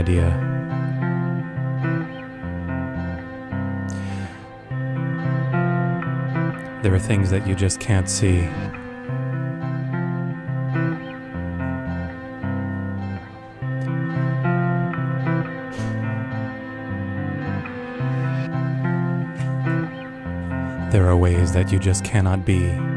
[0.00, 0.30] idea.
[6.82, 8.48] There are things that you just can't see.
[20.90, 22.89] There are ways that you just cannot be.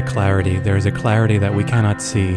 [0.00, 2.32] A clarity, there is a clarity that we cannot see.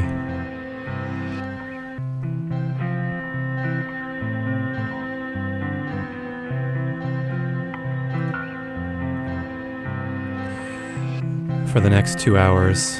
[11.71, 12.99] For the next two hours,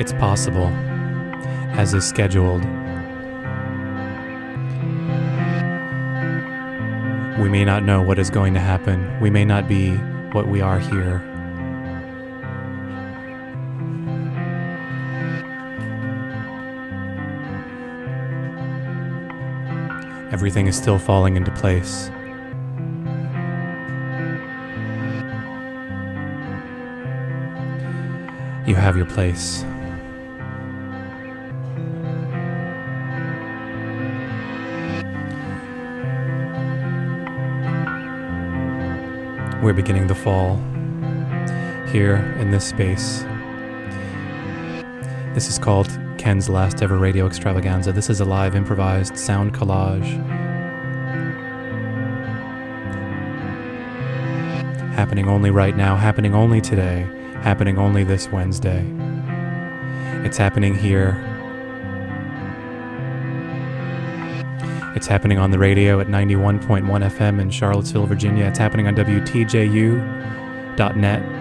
[0.00, 0.68] it's possible,
[1.76, 2.64] as is scheduled.
[7.38, 9.20] We may not know what is going to happen.
[9.20, 9.90] We may not be
[10.32, 11.33] what we are here.
[20.34, 22.10] Everything is still falling into place.
[28.66, 29.62] You have your place.
[39.62, 40.56] We're beginning the fall
[41.92, 43.22] here in this space.
[45.32, 47.92] This is called Ken's last ever radio extravaganza.
[47.92, 50.08] This is a live improvised sound collage.
[54.94, 57.06] Happening only right now, happening only today,
[57.42, 58.82] happening only this Wednesday.
[60.24, 61.22] It's happening here.
[64.96, 68.46] It's happening on the radio at 91.1 FM in Charlottesville, Virginia.
[68.46, 71.33] It's happening on WTJU.net.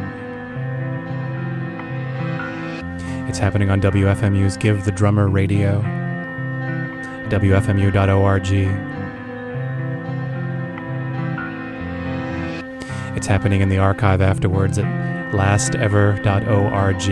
[3.33, 5.81] It's happening on WFMU's Give the Drummer Radio,
[7.29, 8.47] WFMU.org.
[13.17, 14.85] It's happening in the archive afterwards at
[15.33, 17.09] lastever.org.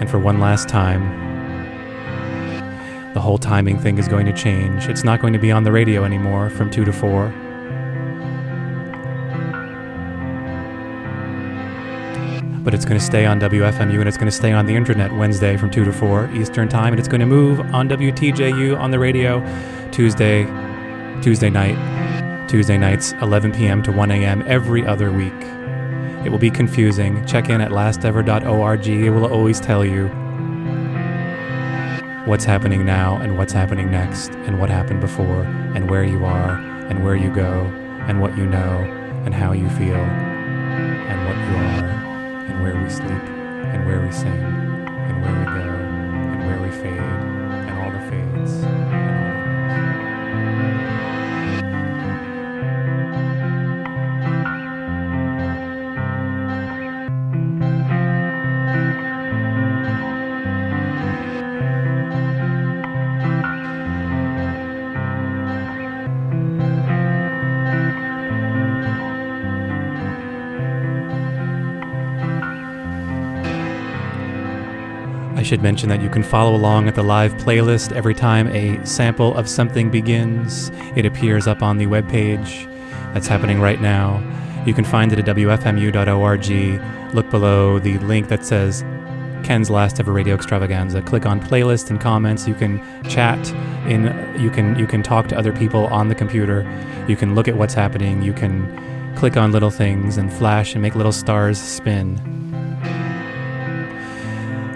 [0.00, 1.02] And for one last time,
[3.12, 4.88] the whole timing thing is going to change.
[4.88, 7.41] It's not going to be on the radio anymore from 2 to 4.
[12.62, 15.12] But it's going to stay on WFMU and it's going to stay on the internet
[15.12, 16.92] Wednesday from 2 to 4 Eastern Time.
[16.92, 19.40] And it's going to move on WTJU on the radio
[19.90, 20.44] Tuesday,
[21.22, 23.82] Tuesday night, Tuesday nights, 11 p.m.
[23.82, 24.44] to 1 a.m.
[24.46, 25.32] every other week.
[26.24, 27.24] It will be confusing.
[27.26, 28.86] Check in at lastever.org.
[28.86, 30.08] It will always tell you
[32.26, 35.42] what's happening now and what's happening next and what happened before
[35.74, 36.56] and where you are
[36.88, 37.64] and where you go
[38.06, 38.78] and what you know
[39.24, 42.01] and how you feel and what you are
[42.48, 43.10] and where we sleep
[43.72, 45.71] and where we sing and where we go
[75.52, 79.36] should mention that you can follow along at the live playlist every time a sample
[79.36, 80.70] of something begins.
[80.96, 82.64] It appears up on the webpage.
[83.12, 84.22] That's happening right now.
[84.64, 87.14] You can find it at WFMU.org.
[87.14, 88.80] Look below the link that says
[89.44, 91.02] Ken's last ever radio extravaganza.
[91.02, 92.48] Click on playlist and comments.
[92.48, 93.46] You can chat
[93.86, 94.04] in
[94.40, 96.62] you can you can talk to other people on the computer.
[97.08, 98.22] You can look at what's happening.
[98.22, 102.16] You can click on little things and flash and make little stars spin.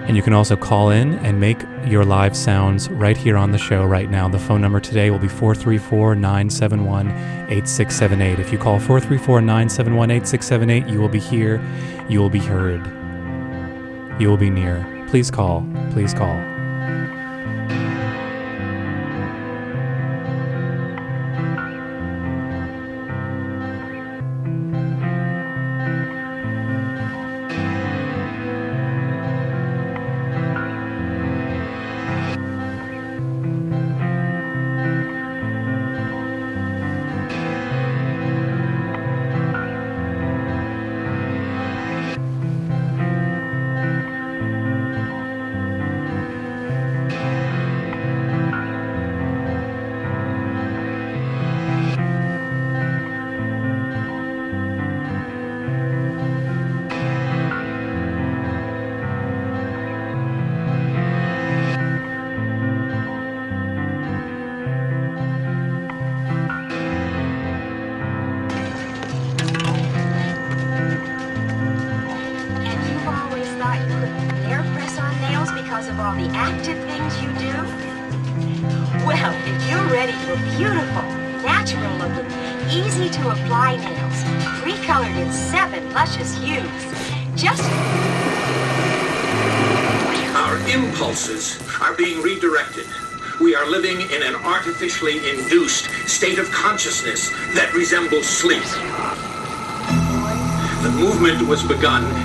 [0.07, 3.57] And you can also call in and make your live sounds right here on the
[3.57, 4.29] show right now.
[4.29, 7.09] The phone number today will be 434 971
[7.49, 8.39] 8678.
[8.39, 11.61] If you call 434 971 8678, you will be here.
[12.07, 12.85] You will be heard.
[14.21, 15.05] You will be near.
[15.09, 15.67] Please call.
[15.91, 16.56] Please call.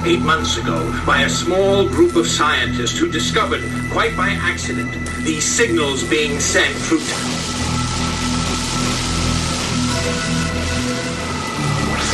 [0.04, 4.90] Eight months ago by a small group of scientists who discovered, quite by accident,
[5.25, 6.99] the signals being sent through.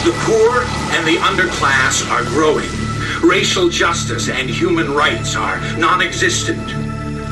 [0.04, 0.62] The poor
[0.97, 2.68] and the underclass are growing.
[3.23, 6.66] Racial justice and human rights are non-existent.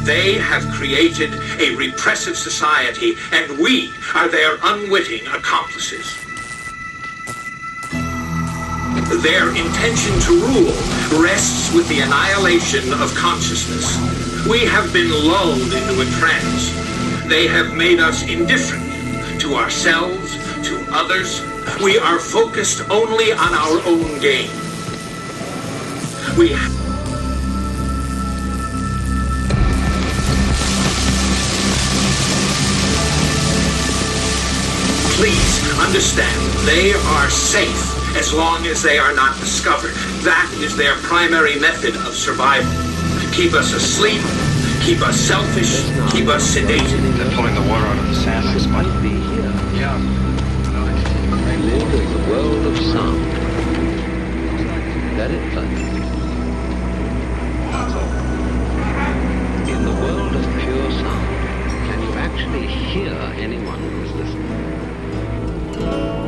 [0.05, 6.26] They have created a repressive society, and we are their unwitting accomplices.
[9.27, 13.99] Their intention to rule rests with the annihilation of consciousness.
[14.47, 16.71] We have been lulled into a trance.
[17.27, 20.37] They have made us indifferent to ourselves,
[20.69, 21.43] to others.
[21.83, 24.49] We are focused only on our own gain.
[26.39, 26.55] We
[35.19, 37.86] Please understand, they are safe
[38.17, 39.93] as long as they are not discovered.
[40.25, 42.73] That is their primary method of survival.
[43.33, 44.23] Keep us asleep,
[44.83, 47.03] keep us selfish, keep us sedated.
[47.19, 48.47] They're pulling the water out of the sand.
[48.57, 49.53] This might be here.
[49.77, 49.99] Yeah.
[51.61, 53.21] Live in the world of sound.
[55.19, 55.67] Let it play.
[59.73, 61.29] In the world of pure sound,
[61.87, 66.26] can you actually hear anyone who is listening?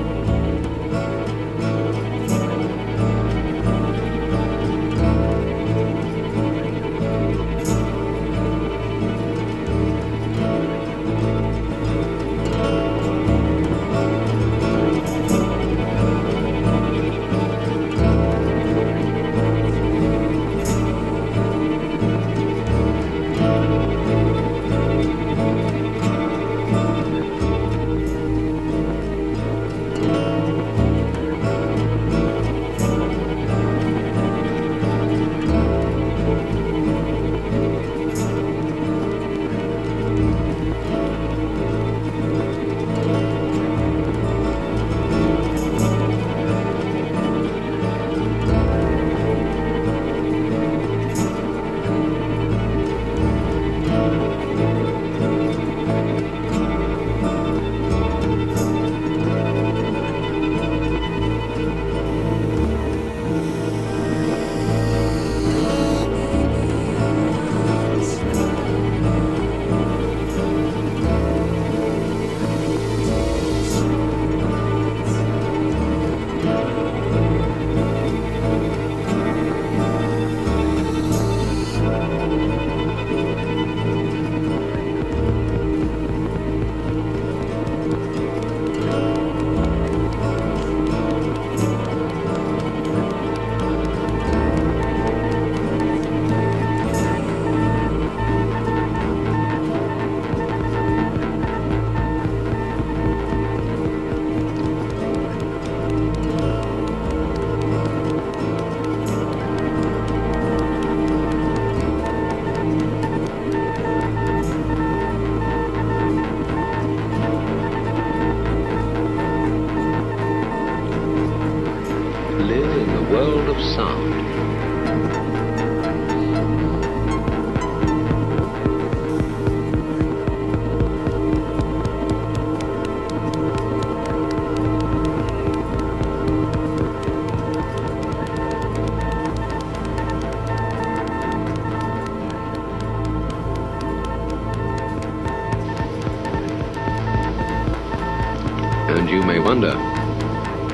[149.49, 149.73] Wonder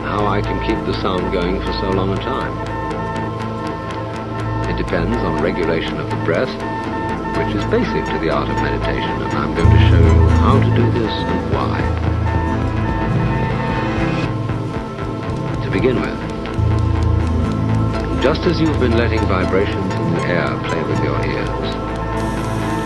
[0.03, 2.51] how I can keep the sound going for so long a time.
[4.69, 6.51] It depends on regulation of the breath,
[7.39, 10.59] which is basic to the art of meditation, and I'm going to show you how
[10.59, 11.79] to do this and why.
[15.63, 16.19] To begin with,
[18.25, 21.77] just as you've been letting vibrations in the air play with your ears,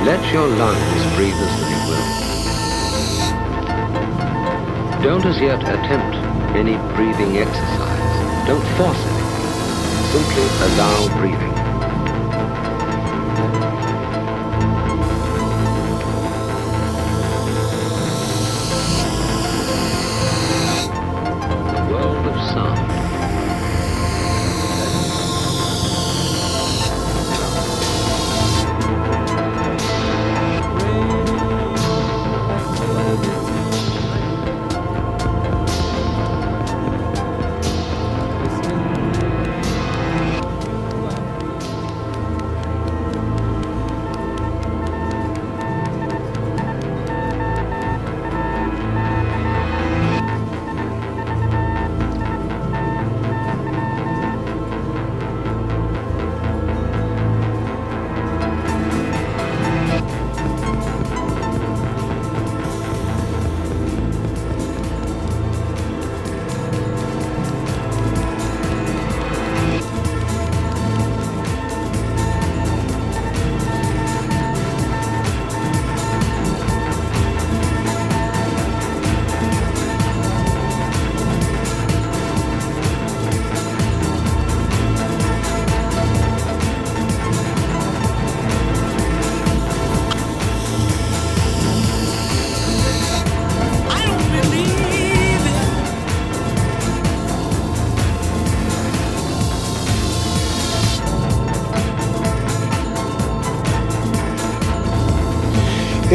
[0.04, 2.27] let your lungs breathe as they will.
[5.02, 6.16] Don't as yet attempt
[6.56, 8.46] any breathing exercise.
[8.48, 9.18] Don't force it.
[10.10, 11.57] Simply allow breathing.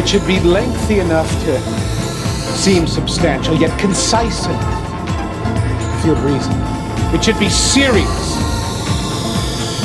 [0.03, 1.59] It should be lengthy enough to
[2.59, 4.59] seem substantial, yet concise enough
[5.79, 6.51] to feel breezy.
[7.15, 8.35] It should be serious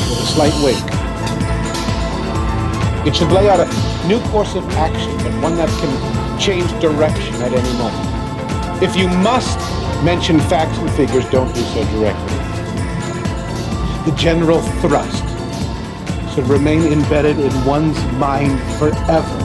[0.09, 0.83] with a slight wink.
[3.07, 7.35] It should lay out a new course of action, but one that can change direction
[7.35, 8.83] at any moment.
[8.83, 9.57] If you must
[10.03, 12.35] mention facts and figures, don't do so directly.
[14.03, 15.23] The general thrust
[16.35, 19.38] should remain embedded in one's mind forever.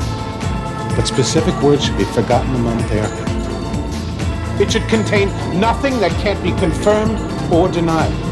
[0.97, 4.61] But specific words should be forgotten the moment heard.
[4.61, 7.19] It should contain nothing that can't be confirmed
[7.53, 8.24] or denied.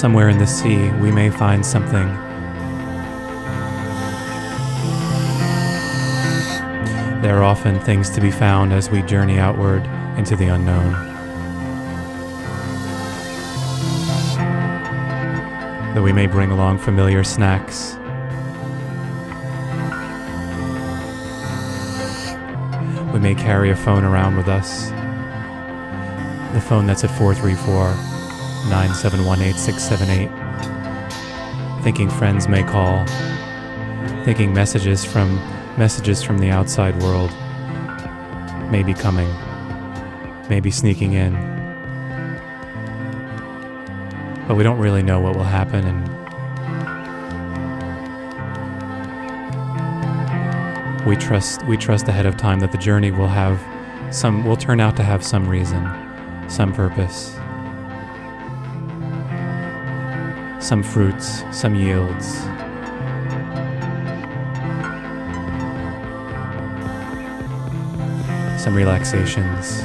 [0.00, 2.06] Somewhere in the sea, we may find something.
[7.20, 9.84] There are often things to be found as we journey outward
[10.16, 10.92] into the unknown.
[15.94, 17.96] Though we may bring along familiar snacks,
[23.12, 24.88] we may carry a phone around with us.
[26.54, 28.09] The phone that's at 434
[28.68, 31.82] 971 8678.
[31.82, 33.04] Thinking friends may call.
[34.24, 35.36] Thinking messages from
[35.78, 37.30] messages from the outside world
[38.70, 39.28] may be coming,
[40.48, 41.32] may be sneaking in.
[44.46, 46.10] But we don't really know what will happen and
[51.06, 53.60] we trust we trust ahead of time that the journey will have
[54.14, 55.88] some will turn out to have some reason,
[56.48, 57.39] some purpose.
[60.70, 62.34] Some fruits, some yields.
[68.62, 69.82] Some relaxations.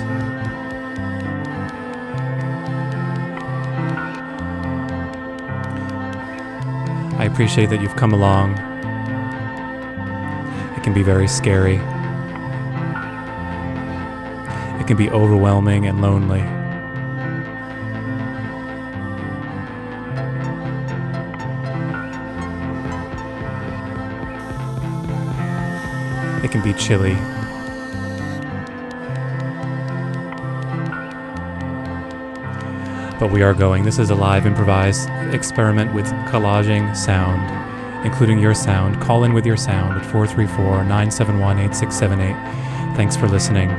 [7.18, 8.52] I appreciate that you've come along.
[10.78, 11.78] It can be very scary.
[14.80, 16.65] It can be overwhelming and lonely.
[26.56, 27.16] Can be chilly.
[33.20, 33.84] But we are going.
[33.84, 39.02] This is a live improvised experiment with collaging sound, including your sound.
[39.02, 42.96] Call in with your sound at 434 971 8678.
[42.96, 43.70] Thanks for listening.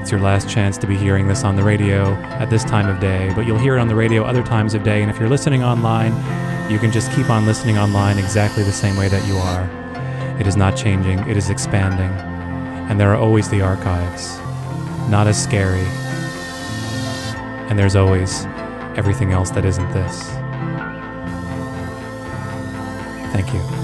[0.00, 2.98] It's your last chance to be hearing this on the radio at this time of
[2.98, 5.02] day, but you'll hear it on the radio other times of day.
[5.02, 6.12] And if you're listening online,
[6.70, 9.79] you can just keep on listening online exactly the same way that you are.
[10.40, 12.10] It is not changing, it is expanding.
[12.88, 14.38] And there are always the archives,
[15.10, 15.86] not as scary.
[17.68, 18.46] And there's always
[18.96, 20.30] everything else that isn't this.
[23.32, 23.79] Thank you.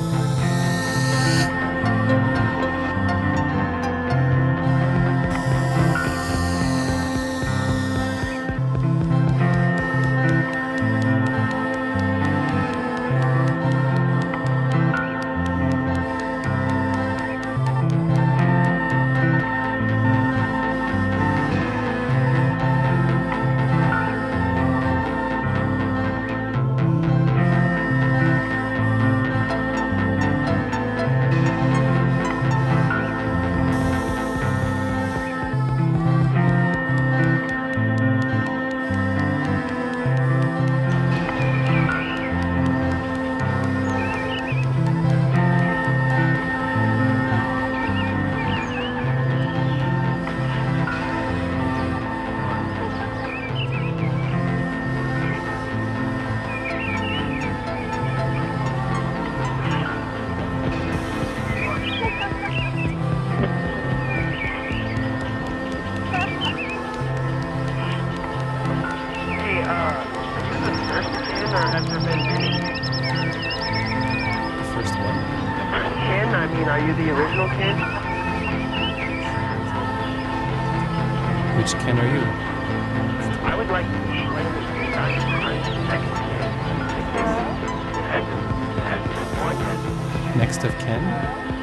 [90.36, 91.02] Next of Ken?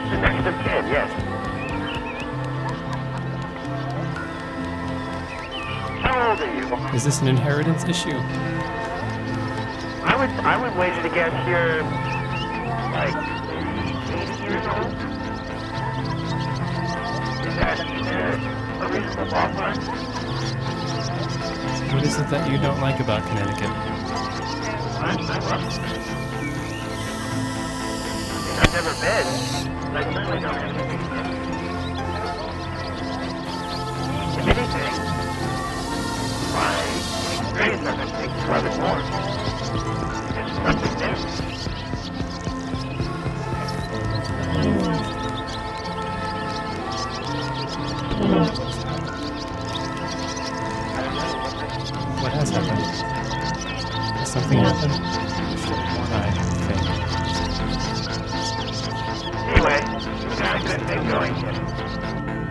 [0.09, 1.11] The next of kin, yes.
[6.01, 6.95] How old are you?
[6.95, 8.17] Is this an inheritance issue?
[10.05, 11.83] I would I would wager to guess you're
[12.93, 13.13] like
[14.09, 14.91] 80 years old.
[17.45, 19.77] Is that uh, a reasonable ballpark?
[21.93, 23.69] What is it that you don't like about Connecticut?
[24.99, 26.12] I, I love it.
[29.05, 29.09] I
[30.13, 30.93] certainly don't have it.
[34.39, 34.95] If anything,
[36.53, 36.71] my
[37.41, 38.11] experience of it
[38.47, 38.99] love it more.
[40.39, 41.15] It's something new.
[52.21, 52.85] What has happened?
[54.17, 55.22] Has something happened?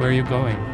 [0.02, 0.71] Where are you going?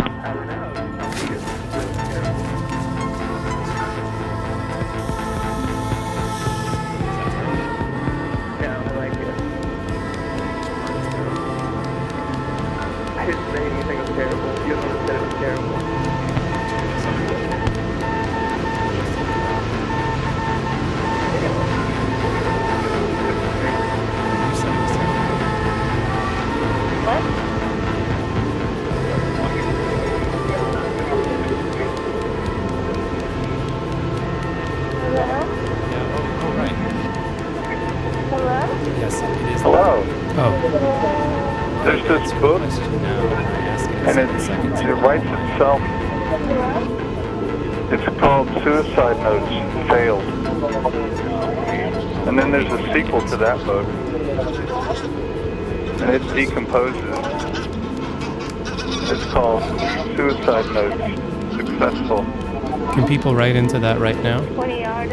[63.18, 64.38] People write into that right now?
[64.38, 65.08] I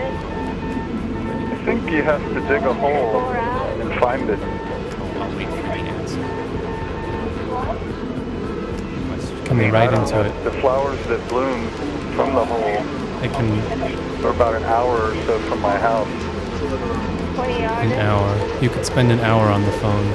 [1.65, 4.37] think you have to dig a hole and find it.
[9.45, 10.43] Can they I write don't into it?
[10.43, 11.67] The flowers that bloom
[12.15, 12.61] from the hole
[13.21, 16.07] They can are about an hour or so from my house.
[17.39, 18.61] an hour.
[18.61, 20.05] You could spend an hour on the phone.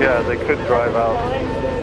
[0.00, 1.18] Yeah, they could drive out,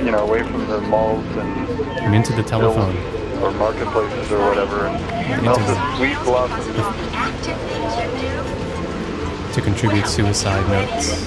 [0.05, 3.20] you know, away from the malls and And into the telephone.
[3.41, 6.77] Or marketplaces or whatever, and melt the sweet blossoms.
[7.13, 9.53] Active things you do.
[9.53, 11.25] to contribute suicide notes,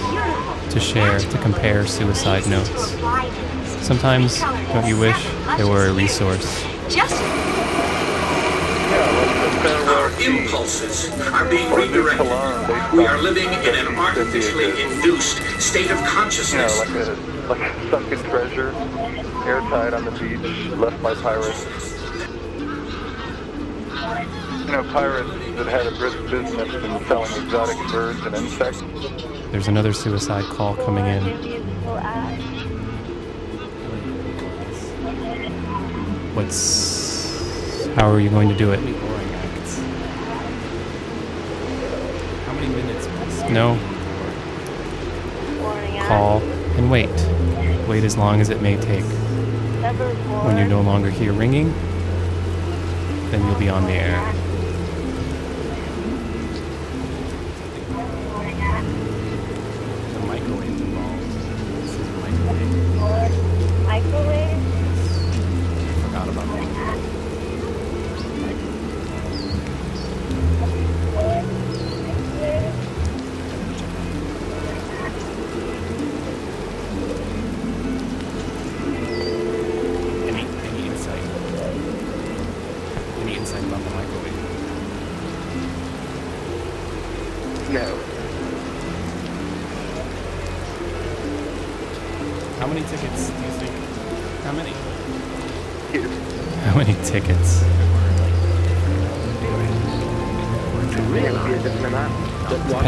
[0.73, 2.93] to share, to compare suicide notes.
[3.85, 6.65] Sometimes, don't you wish there were a resource?
[6.89, 7.23] Just
[9.65, 12.27] Our impulses are being redirected.
[12.93, 16.79] We are living in an artificially induced state of You know, consciousness.
[16.79, 17.17] like a
[17.49, 18.71] like a sunken treasure,
[19.47, 21.67] airtight on the beach, left by pirates.
[24.75, 28.83] That had a brisk business in selling exotic birds and insects.
[29.53, 31.23] There's another suicide call coming in.
[36.35, 37.87] What's.
[37.95, 38.81] How are you going to do it?
[42.47, 43.07] How many minutes?
[43.51, 43.79] No.
[46.09, 46.43] Call
[46.77, 47.09] and wait.
[47.89, 49.05] Wait as long as it may take.
[50.45, 51.73] When you no longer hear ringing,
[53.31, 54.44] then you'll be on the air.
[64.15, 64.44] Microwave.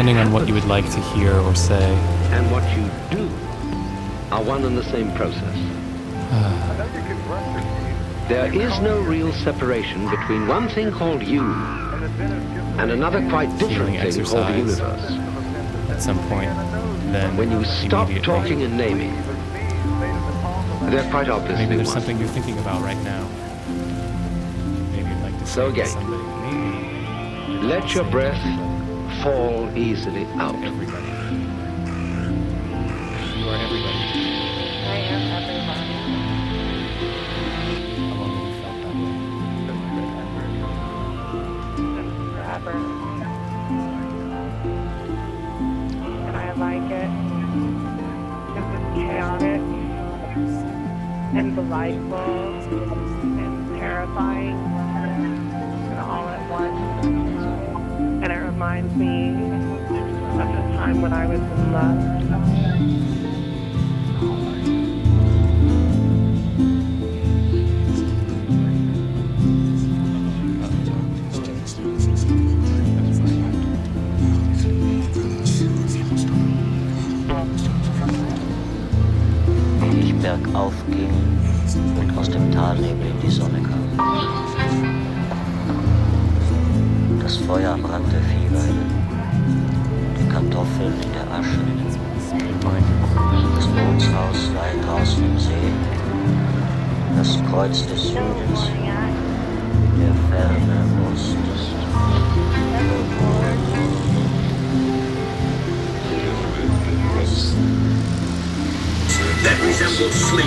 [0.07, 1.83] Depending on what you would like to hear or say.
[2.31, 3.27] and what you do
[4.31, 5.57] are one and the same process.
[8.29, 11.43] There is no real separation between one thing called you
[12.79, 15.11] and another quite different thing called the universe.
[15.89, 16.55] At some point,
[17.11, 19.13] then When you stop talking and naming,
[20.89, 21.95] they're quite obviously Maybe there's one.
[21.95, 23.27] something you're thinking about right now.
[24.93, 25.91] Maybe you'd like to So again.
[27.67, 28.41] Let your breath
[29.23, 30.86] fall easily out.
[97.73, 98.71] Südens,
[99.99, 101.35] der ferne Ost.
[109.43, 110.45] that resembled sleep.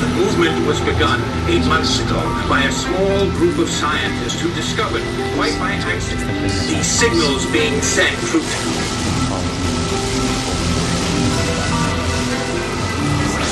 [0.00, 5.02] The movement was begun eight months ago by a small group of scientists who discovered,
[5.34, 8.40] quite by accident, these signals being sent through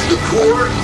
[0.08, 0.83] the poor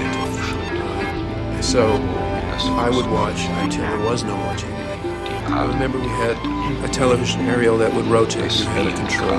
[0.00, 1.92] Uh, so
[2.78, 4.72] I would watch until there was no TV.
[5.52, 6.36] I remember we had
[6.84, 8.58] a television aerial that would rotate.
[8.58, 9.38] You had a control.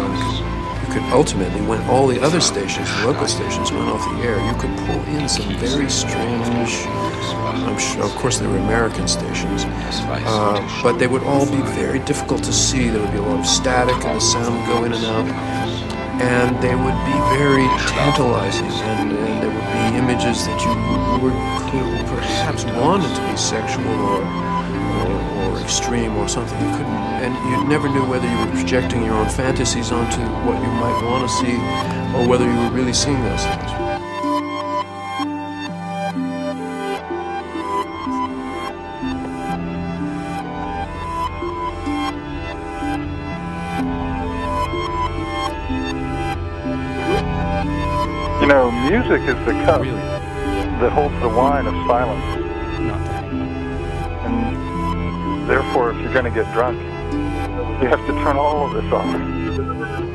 [0.86, 4.38] You could ultimately, when all the other stations, the local stations, went off the air,
[4.46, 6.70] you could pull in some very strange.
[7.80, 12.44] Sure, of course, they were American stations, uh, but they would all be very difficult
[12.44, 12.90] to see.
[12.90, 15.28] There would be a lot of static, and the sound would go in and out,
[16.22, 20.74] and they would be very tantalizing, and, and there would be images that you
[21.24, 21.34] would
[22.08, 27.68] perhaps wanted to be sexual or or, or extreme or something you couldn't and you
[27.68, 31.34] never knew whether you were projecting your own fantasies onto what you might want to
[31.36, 31.56] see
[32.16, 33.83] or whether you were really seeing those things
[48.94, 52.24] music is the cup that holds the wine of silence.
[54.24, 56.80] And therefore, if you're going to get drunk,
[57.82, 60.13] You have to turn all of this off.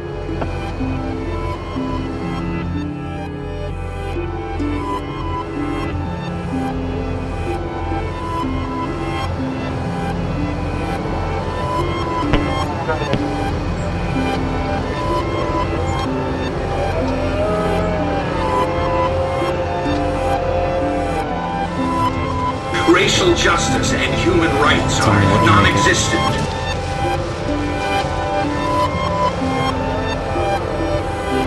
[23.09, 26.21] Racial justice and human rights are non-existent.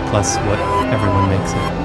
[0.09, 0.59] Plus what
[0.91, 1.80] everyone makes it.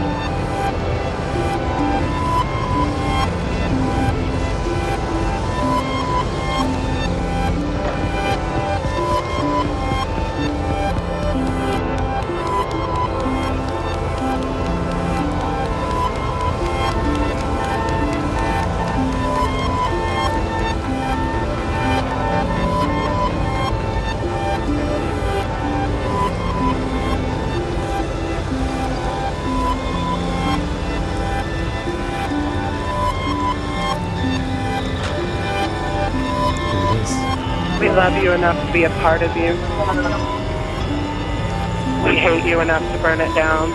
[38.37, 39.53] Enough to be a part of you.
[42.05, 43.73] We hate you enough to burn it down.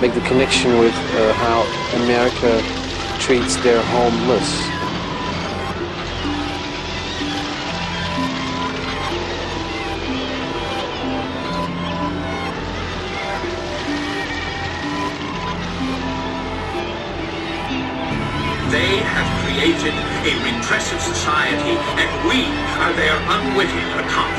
[0.00, 1.60] Make the connection with uh, how
[2.02, 2.62] America
[3.18, 4.48] treats their homeless.
[18.70, 22.46] They have created a repressive society, and we
[22.80, 24.29] are their unwitting accomplices.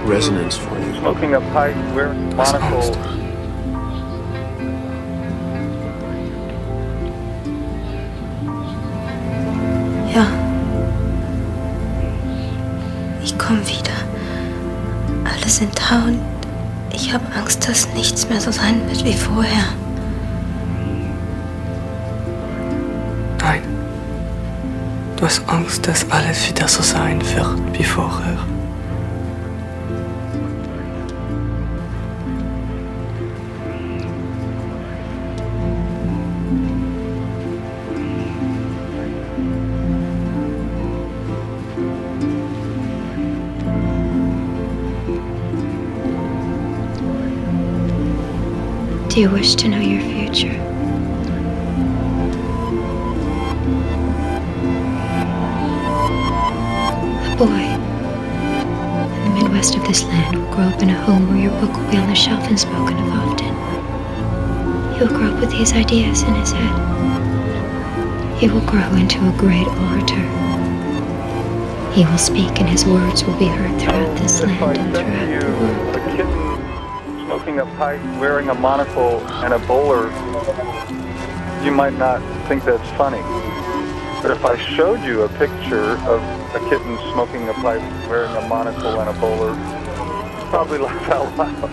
[0.00, 0.94] Resonance for you.
[1.00, 3.12] smoking a pipe, wearing a monocle,
[10.14, 10.26] Ja.
[13.22, 13.92] Ich komme wieder.
[15.24, 16.20] Alle sind da und
[16.92, 19.64] ich habe Angst, dass nichts mehr so sein wird wie vorher.
[23.40, 23.62] Nein.
[25.16, 28.36] Du hast Angst, dass alles wieder so sein wird wie vorher.
[49.12, 50.58] Do you wish to know your future?
[57.28, 57.62] A boy
[59.12, 61.76] in the Midwest of this land will grow up in a home where your book
[61.76, 64.94] will be on the shelf and spoken of often.
[64.94, 68.38] He will grow up with these ideas in his head.
[68.38, 70.24] He will grow into a great orator.
[71.92, 76.24] He will speak and his words will be heard throughout this land and throughout the
[76.24, 76.41] world.
[77.42, 80.06] Smoking a pipe, wearing a monocle and a bowler,
[81.64, 83.20] you might not think that's funny.
[84.22, 86.22] But if I showed you a picture of
[86.54, 91.36] a kitten smoking a pipe, wearing a monocle and a bowler, you'd probably laugh out
[91.36, 91.70] loud.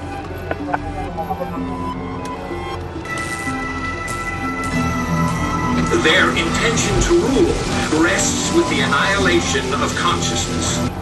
[6.04, 10.99] Their intention to rule rests with the annihilation of consciousness.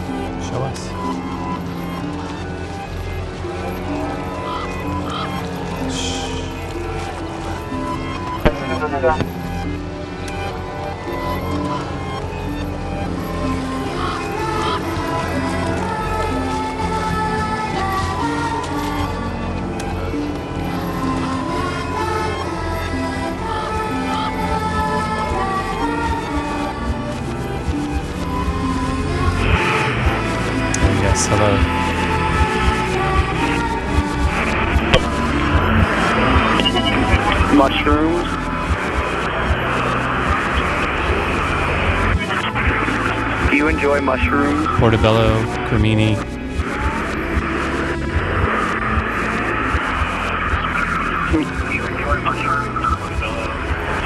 [44.88, 45.28] Portobello,
[45.68, 46.16] Cremini.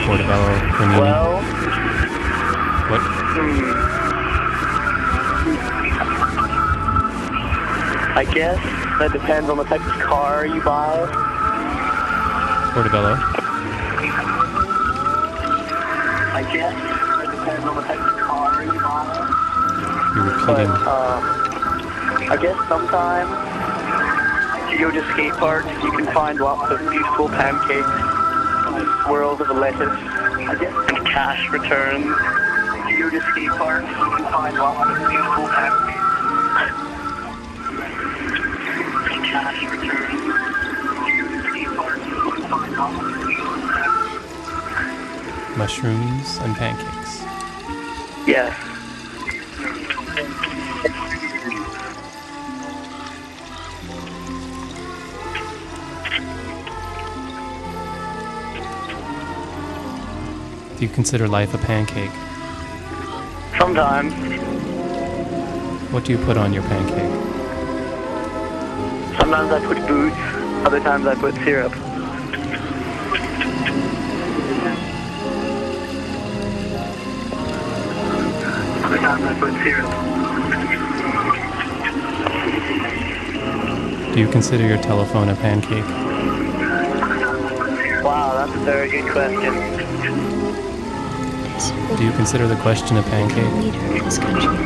[0.05, 1.01] Portobello, Cremini.
[1.01, 1.35] Well,
[2.91, 3.01] what?
[3.01, 3.63] hmm.
[8.19, 8.59] I guess
[8.99, 11.07] that depends on the type of car you buy.
[12.75, 13.32] Portobello.
[20.47, 21.21] But uh,
[22.31, 23.31] I guess sometimes
[24.73, 27.87] if you go to skate parks, you can find lots of beautiful pancakes,
[29.05, 32.07] swirls of lettuce, I guess, and cash returns.
[32.07, 36.03] If you go to skate parks, you can find lots of beautiful pancakes.
[39.13, 40.27] and Cash returns.
[40.99, 45.57] If you go to skate parks, you can find lots of beautiful pancakes.
[45.57, 47.23] Mushrooms and pancakes.
[48.27, 48.72] Yes.
[60.83, 62.11] You consider life a pancake?
[63.57, 64.13] Sometimes.
[65.93, 67.13] What do you put on your pancake?
[69.17, 70.17] Sometimes I put boots,
[70.67, 71.73] other times I put syrup.
[78.85, 79.91] Other times I put syrup.
[84.15, 85.85] Do you consider your telephone a pancake?
[88.03, 90.42] Wow, that's a very good question.
[91.97, 93.53] Do you consider the question a pancake?
[93.55, 94.57] leader of this country.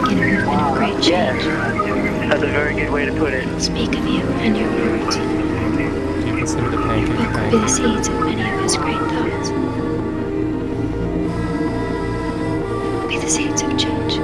[0.00, 1.44] Begin a movement of great change.
[1.44, 3.60] That's a very good way to put it.
[3.60, 5.16] Speak of you and your words.
[5.16, 5.22] Do
[6.26, 8.98] you consider the pancake a Book will be the seeds of many of his great
[8.98, 9.50] thoughts.
[13.00, 14.18] Will be the seeds of change.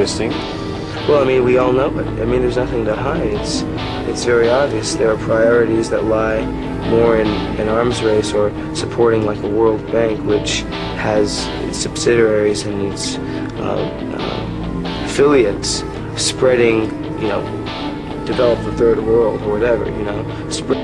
[0.00, 0.30] Interesting.
[1.06, 2.06] Well, I mean, we all know it.
[2.06, 3.20] I mean, there's nothing to hide.
[3.20, 3.60] It's
[4.08, 4.94] it's very obvious.
[4.94, 6.40] There are priorities that lie
[6.88, 7.26] more in
[7.60, 10.60] an arms race or supporting like a World Bank, which
[10.96, 13.18] has its subsidiaries and its
[13.58, 13.76] uh,
[14.16, 15.84] uh, affiliates
[16.16, 16.84] spreading,
[17.20, 17.42] you know,
[18.24, 20.79] develop the third world or whatever, you know, spread.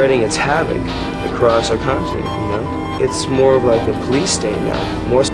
[0.00, 0.80] Spreading its havoc
[1.30, 2.98] across our continent, you know.
[3.02, 5.24] It's more of like a police state now, more.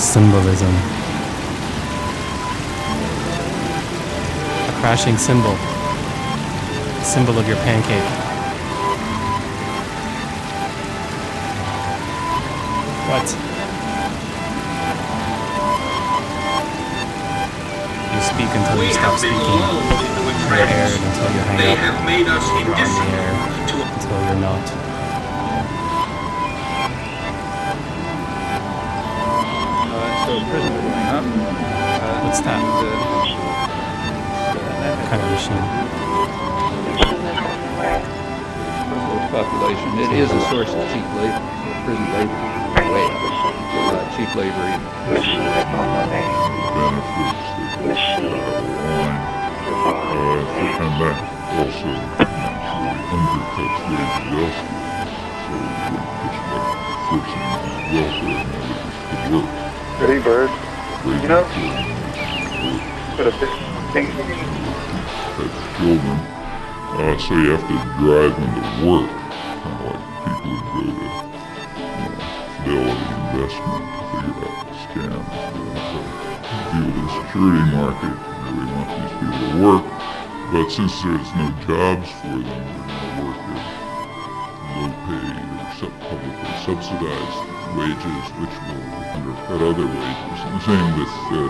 [0.00, 0.74] Symbolism.
[4.68, 5.54] A crashing symbol.
[7.04, 8.08] Symbol of your pancake.
[13.10, 13.26] What?
[18.14, 19.36] You speak until We you stop speaking.
[19.36, 21.78] a You're until you hang They up.
[21.78, 23.70] have made us indifferent
[24.00, 24.79] until you're not.
[30.30, 31.26] So prison going up.
[31.26, 32.62] Uh, What's that?
[32.62, 32.86] The,
[35.10, 35.66] kind of machine?
[39.34, 39.90] Population.
[39.98, 41.42] It is a source of cheap labor,
[41.82, 42.38] prison labor.
[42.94, 43.18] Way up.
[43.90, 44.70] Uh, cheap labor.
[45.10, 45.50] Machine.
[50.80, 51.18] and that
[51.58, 51.90] also
[53.10, 55.10] undercuts wages elsewhere.
[55.42, 56.78] So it like
[57.10, 57.46] forcing
[57.90, 59.59] welfare managers to work.
[60.00, 60.48] Pretty bird.
[61.04, 61.44] You know,
[63.20, 63.28] put
[63.92, 64.06] thing.
[64.08, 66.16] As children,
[66.96, 69.12] uh, so you have to drive them to work,
[69.60, 71.04] kind of like people who go to you
[72.00, 72.16] know,
[72.56, 75.20] Fidelity Investment to figure out the scam.
[75.20, 75.68] The
[76.72, 79.84] deal with the security market, really want these people to work,
[80.48, 83.68] but since there's no jobs for them, they're going to work at
[84.80, 87.36] low paid or sub publicly subsidized
[87.76, 90.40] wages, which will undercut other wages.
[90.40, 91.48] The same with uh,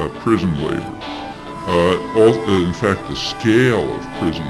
[0.00, 0.98] uh, prison labor.
[1.66, 4.46] Uh, all, uh, in fact, the scale of prison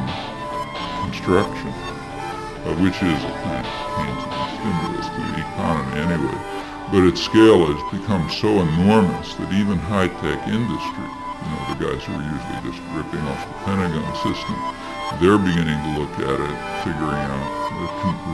[1.03, 1.71] construction,
[2.67, 3.75] uh, which is a kind of
[4.55, 6.39] stimulus to the economy anyway,
[6.91, 12.03] but its scale has become so enormous that even high-tech industry, you know, the guys
[12.05, 14.57] who are usually just ripping off the Pentagon system,
[15.21, 17.51] they're beginning to look at it, figuring out,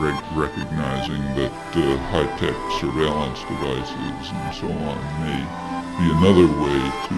[0.01, 5.41] rec- recognizing that uh, high-tech surveillance devices and so on may
[5.99, 7.15] be another way to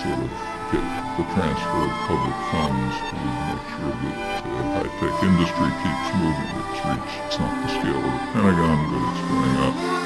[0.00, 0.30] sort of
[0.72, 0.84] get
[1.16, 6.50] the transfer of public funds to make sure that uh, high-tech industry keeps moving.
[6.64, 10.03] It's reached, it's not the scale of the Pentagon, but it's going up.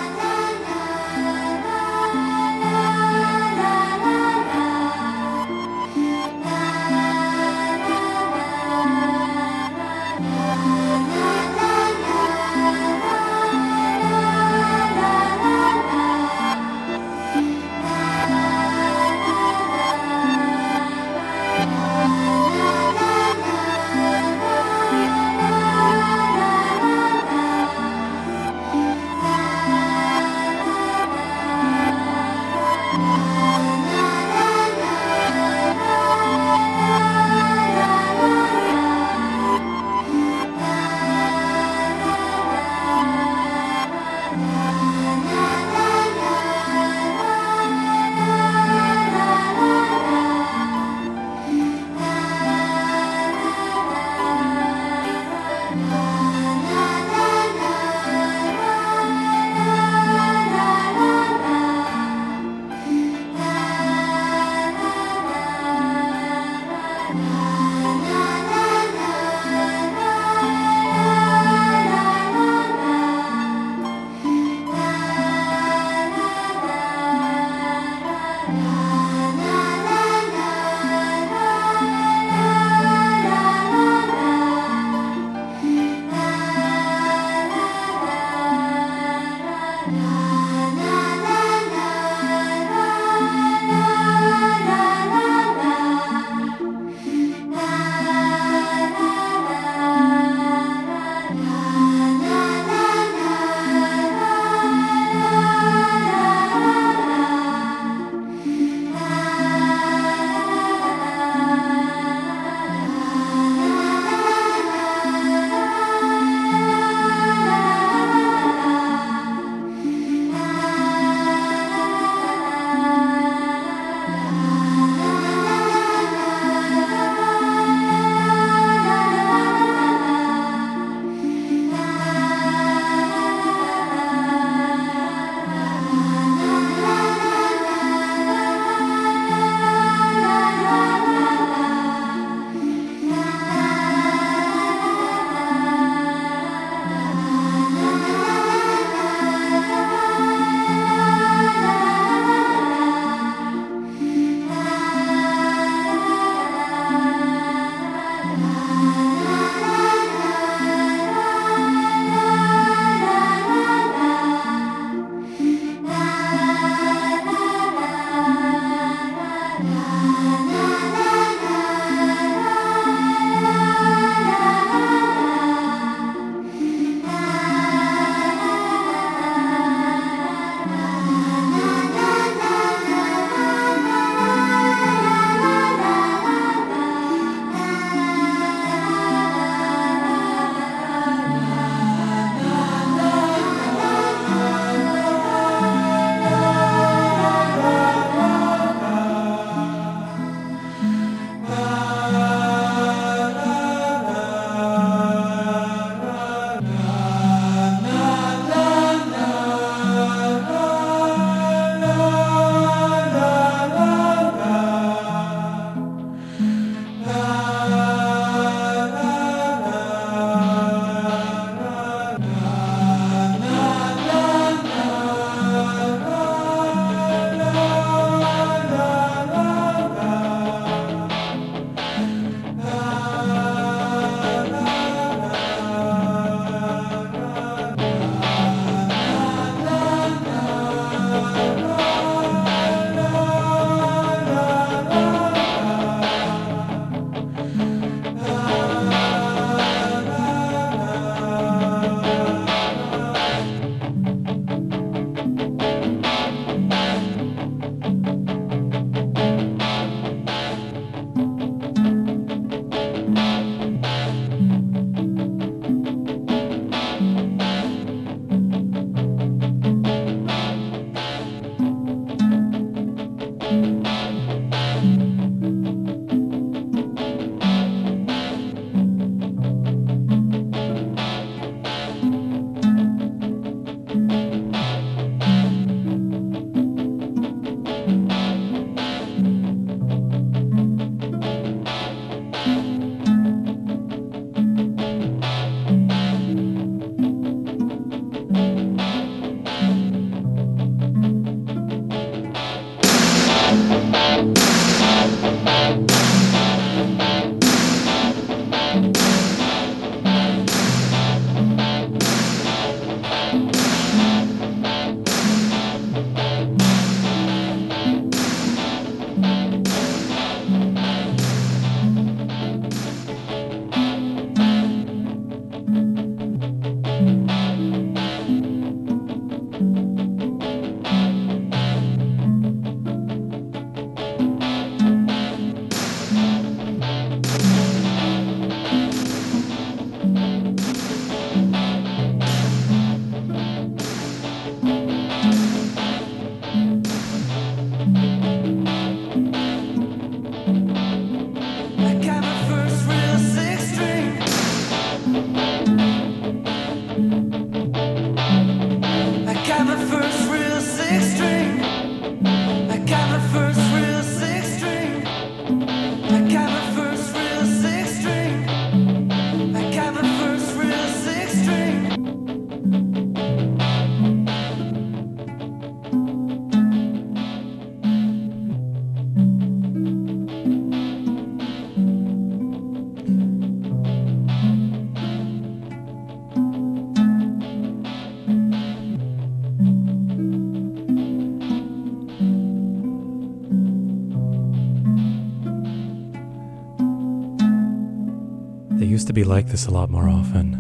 [399.19, 400.58] Be like this a lot more often.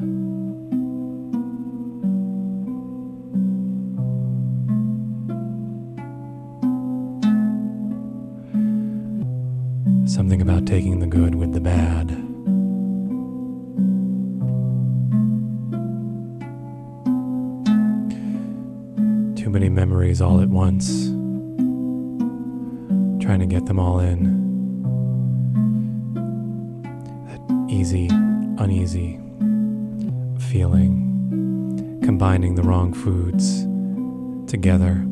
[34.48, 35.04] Together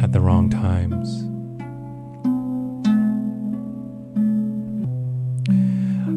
[0.00, 1.26] at the wrong times.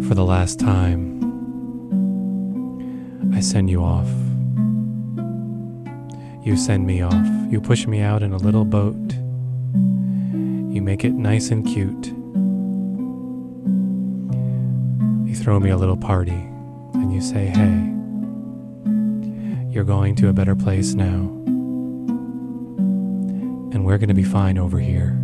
[0.07, 1.21] For the last time,
[3.35, 4.07] I send you off.
[6.45, 7.27] You send me off.
[7.51, 9.13] You push me out in a little boat.
[9.13, 12.07] You make it nice and cute.
[15.27, 16.47] You throw me a little party
[16.93, 17.91] and you say, hey,
[19.73, 21.42] you're going to a better place now.
[23.93, 25.15] We're going to be fine over here.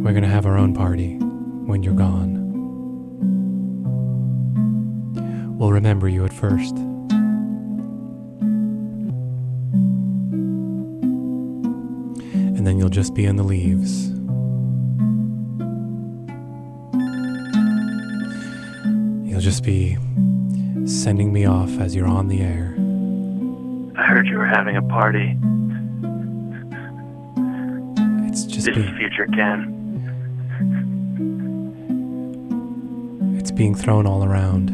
[0.00, 2.38] We're going to have our own party when you're gone.
[5.58, 6.76] We'll remember you at first.
[12.36, 14.11] And then you'll just be in the leaves.
[21.12, 22.74] Sending me off as you're on the air.
[24.00, 25.36] I heard you were having a party.
[28.26, 29.68] It's just this is be- future Ken.
[33.38, 34.70] it's being thrown all around.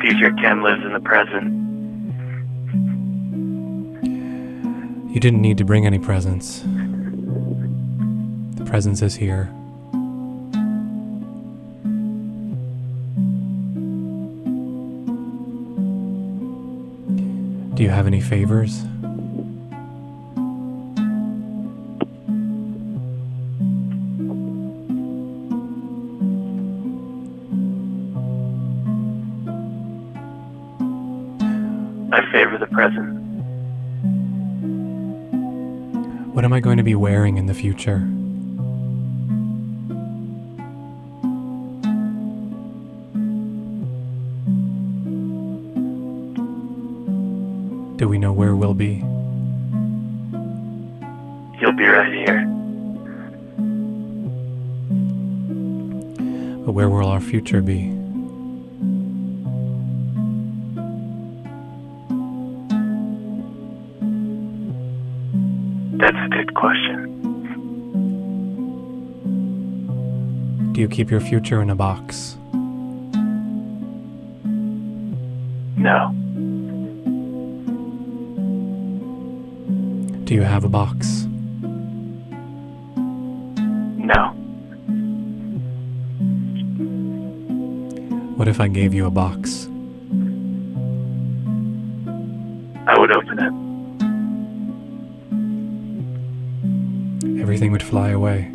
[0.00, 1.52] Future Ken lives in the present.
[5.14, 6.64] You didn't need to bring any presents.
[8.56, 9.52] The presence is here.
[18.02, 18.82] Have any favors?
[32.10, 33.22] I favor the present.
[36.34, 38.08] What am I going to be wearing in the future?
[57.42, 57.88] Future be?
[65.98, 67.08] That's a good question.
[70.72, 72.36] Do you keep your future in a box?
[75.76, 76.12] No.
[80.24, 81.26] Do you have a box?
[88.42, 89.68] What if I gave you a box?
[92.88, 93.52] I would open it.
[97.40, 98.50] Everything would fly away.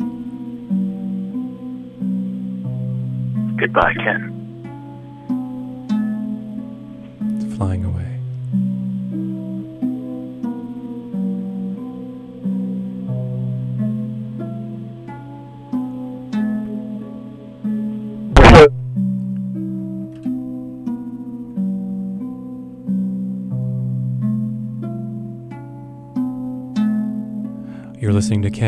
[3.56, 4.27] Goodbye, Ken.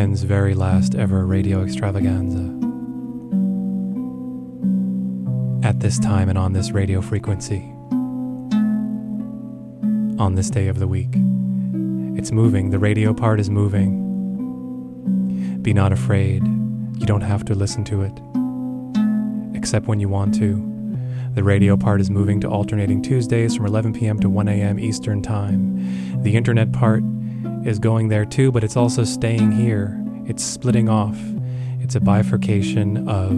[0.00, 2.40] Ken's very last ever radio extravaganza.
[5.62, 7.70] At this time and on this radio frequency.
[10.18, 11.10] On this day of the week.
[12.18, 14.00] It's moving, the radio part is moving.
[15.60, 16.42] Be not afraid,
[16.96, 18.18] you don't have to listen to it.
[19.54, 20.66] Except when you want to.
[21.34, 24.18] The radio part is moving to alternating Tuesdays from 11 p.m.
[24.20, 24.80] to 1 a.m.
[24.80, 26.22] Eastern Time.
[26.22, 27.02] The internet part
[27.64, 29.96] is going there too, but it's also staying here.
[30.26, 31.18] It's splitting off.
[31.80, 33.34] It's a bifurcation of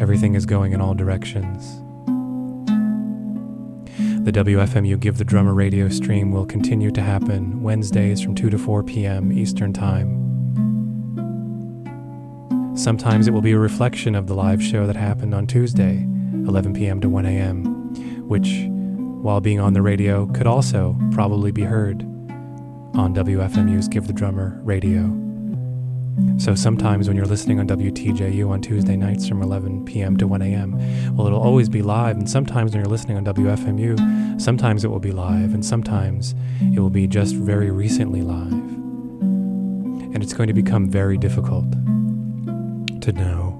[0.00, 1.82] everything is going in all directions.
[4.24, 8.58] The WFMU Give the Drummer radio stream will continue to happen Wednesdays from 2 to
[8.58, 9.32] 4 p.m.
[9.32, 10.22] Eastern Time.
[12.76, 16.74] Sometimes it will be a reflection of the live show that happened on Tuesday, 11
[16.74, 17.00] p.m.
[17.00, 18.66] to 1 a.m., which
[19.26, 22.02] while being on the radio, could also probably be heard
[22.94, 25.02] on WFMU's Give the Drummer radio.
[26.38, 30.16] So sometimes when you're listening on WTJU on Tuesday nights from 11 p.m.
[30.18, 32.16] to 1 a.m., well, it'll always be live.
[32.16, 36.36] And sometimes when you're listening on WFMU, sometimes it will be live, and sometimes
[36.72, 38.52] it will be just very recently live.
[38.52, 43.54] And it's going to become very difficult to know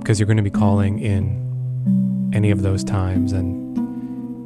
[0.00, 3.67] because you're going to be calling in any of those times, and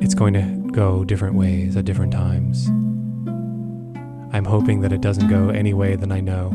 [0.02, 0.42] it's going to
[0.72, 2.66] go different ways at different times.
[4.34, 6.48] I'm hoping that it doesn't go any way than I know.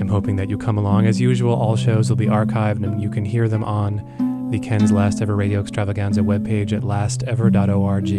[0.00, 1.06] I'm hoping that you come along.
[1.06, 4.92] As usual, all shows will be archived and you can hear them on the Ken's
[4.92, 8.10] Last Ever Radio Extravaganza webpage at lastever.org.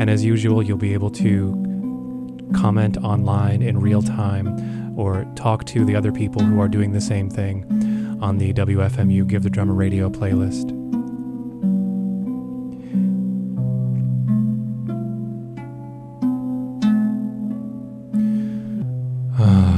[0.00, 5.84] And as usual, you'll be able to comment online in real time or talk to
[5.84, 7.83] the other people who are doing the same thing
[8.24, 10.70] on the WFMU Give the Drummer Radio playlist.
[19.38, 19.74] Ah.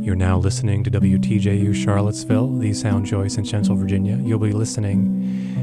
[0.00, 4.16] You're now listening to WTJU Charlottesville, the sound choice in Central Virginia.
[4.16, 5.55] You'll be listening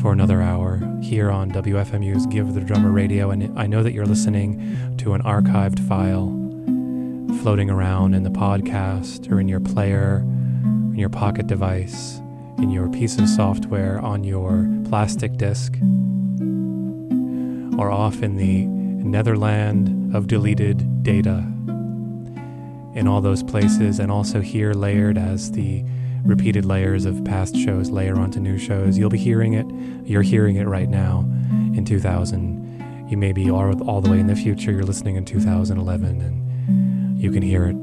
[0.00, 4.06] for another hour here on WFMU's Give the Drummer Radio, and I know that you're
[4.06, 6.28] listening to an archived file
[7.42, 12.18] floating around in the podcast or in your player, in your pocket device,
[12.56, 15.74] in your piece of software, on your plastic disc,
[17.78, 18.64] or off in the
[19.04, 21.44] netherland of deleted data.
[22.94, 25.84] In all those places, and also here layered as the
[26.24, 28.98] repeated layers of past shows layer onto new shows.
[28.98, 29.66] You'll be hearing it.
[30.08, 31.20] You're hearing it right now
[31.74, 33.06] in 2000.
[33.08, 34.70] You may be all, all the way in the future.
[34.70, 37.76] You're listening in 2011, and you can hear it.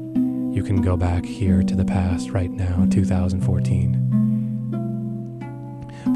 [0.54, 4.04] You can go back here to the past right now, 2014.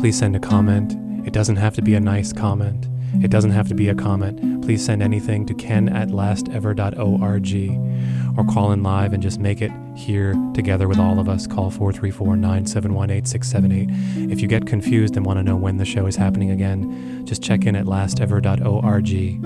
[0.01, 0.97] Please send a comment.
[1.27, 2.89] It doesn't have to be a nice comment.
[3.21, 4.63] It doesn't have to be a comment.
[4.63, 9.71] Please send anything to ken at lastever.org or call in live and just make it
[9.95, 11.47] here together with all of us.
[11.47, 14.33] Call 434 971 8678.
[14.33, 17.43] If you get confused and want to know when the show is happening again, just
[17.43, 19.45] check in at lastever.org.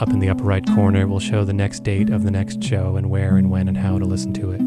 [0.00, 2.96] Up in the upper right corner, we'll show the next date of the next show
[2.96, 4.60] and where and when and how to listen to it.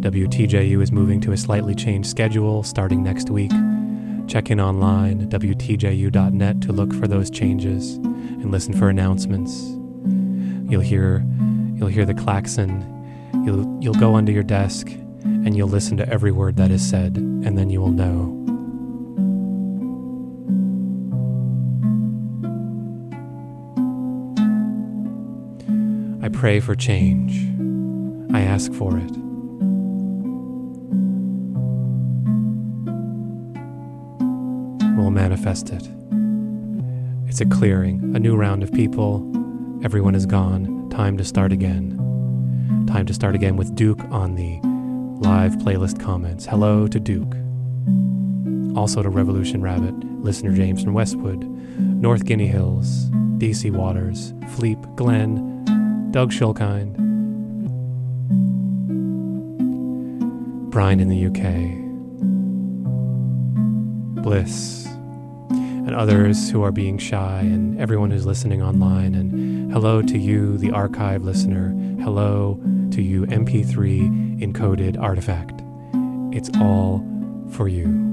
[0.00, 3.52] WTJU is moving to a slightly changed schedule starting next week.
[4.32, 9.52] Check in online at WTJU.net to look for those changes and listen for announcements.
[10.72, 11.22] You'll hear
[11.76, 12.80] you'll hear the klaxon.
[13.44, 17.18] You'll you'll go under your desk and you'll listen to every word that is said,
[17.18, 18.38] and then you will know.
[26.24, 27.36] I pray for change.
[28.34, 29.31] I ask for it.
[35.12, 35.88] Manifest it.
[37.28, 39.32] It's a clearing, a new round of people,
[39.84, 40.88] Everyone is gone.
[40.90, 41.96] Time to start again.
[42.86, 44.60] Time to start again with Duke on the
[45.28, 46.46] live playlist comments.
[46.46, 47.34] Hello to Duke.
[48.76, 49.92] Also to Revolution Rabbit,
[50.22, 51.42] listener James from Westwood,
[51.80, 56.96] North Guinea Hills, DC Waters, Fleep, Glenn, Doug Schulkind,
[60.70, 61.42] Brian in the UK,
[64.22, 64.81] Bliss,
[65.86, 70.58] and others who are being shy, and everyone who's listening online, and Hello to you,
[70.58, 71.70] the archive listener.
[72.02, 72.60] Hello
[72.90, 75.62] to you, MP3 encoded artifact.
[76.36, 77.02] It's all
[77.48, 78.11] for you.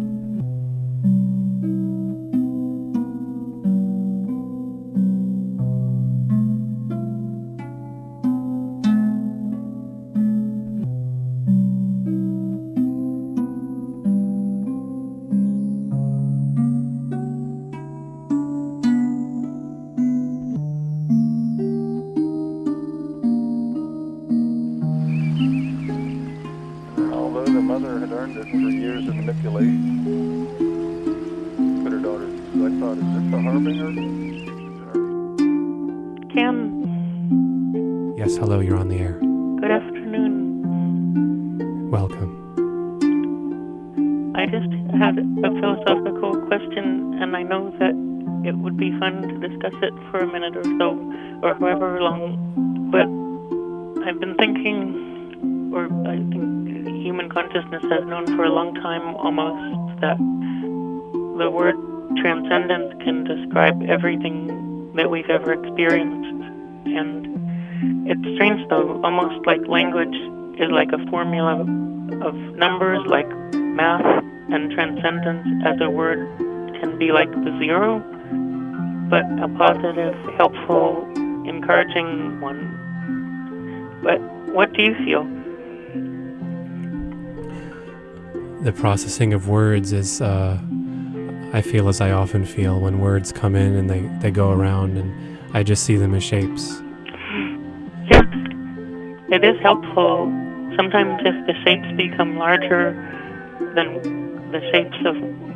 [63.49, 66.29] Describe everything that we've ever experienced.
[66.85, 70.15] And It's strange though, almost like language
[70.59, 71.61] is like a formula
[72.21, 76.19] of numbers, like math and transcendence as a word
[76.79, 77.99] can be like the zero,
[79.09, 81.05] but a positive, helpful,
[81.47, 82.61] encouraging one.
[84.03, 84.19] But
[84.53, 85.23] what do you feel?
[88.63, 90.59] The processing of words is, uh,
[91.51, 94.97] I feel as I often feel when words come in and they, they go around,
[94.97, 96.81] and I just see them as shapes.
[98.11, 98.25] Yes,
[99.29, 100.31] it is helpful.
[100.75, 102.93] Sometimes if the shapes become larger
[103.75, 105.15] than the shapes of,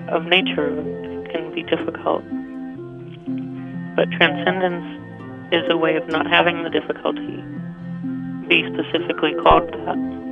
[0.10, 2.24] of nature, it can be difficult.
[3.96, 7.44] But transcendence is a way of not having the difficulty
[8.48, 10.23] be specifically called that.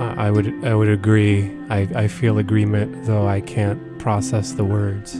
[0.00, 1.50] I would I would agree.
[1.70, 5.14] I, I feel agreement, though I can't process the words.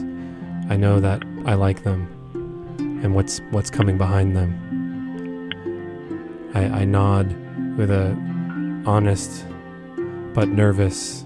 [0.69, 2.07] I know that I like them,
[3.03, 4.61] and what's what's coming behind them.
[6.53, 7.35] I, I nod
[7.77, 8.11] with a
[8.85, 9.45] honest
[10.33, 11.23] but nervous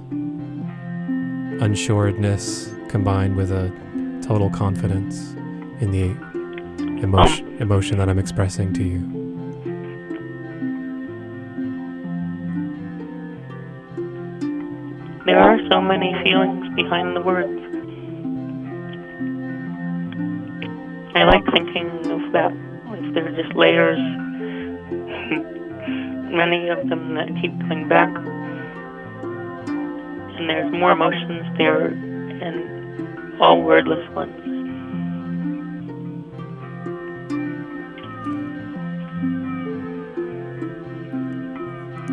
[1.61, 3.71] unsuredness combined with a
[4.21, 5.31] total confidence
[5.81, 6.11] in the
[7.01, 9.18] emotion emotion that I'm expressing to you.
[15.69, 17.47] So many feelings behind the words.
[21.15, 22.51] I like thinking of that.
[22.91, 23.99] If they're just layers,
[26.33, 28.09] many of them that keep coming back.
[30.37, 34.35] And there's more emotions there and all wordless ones.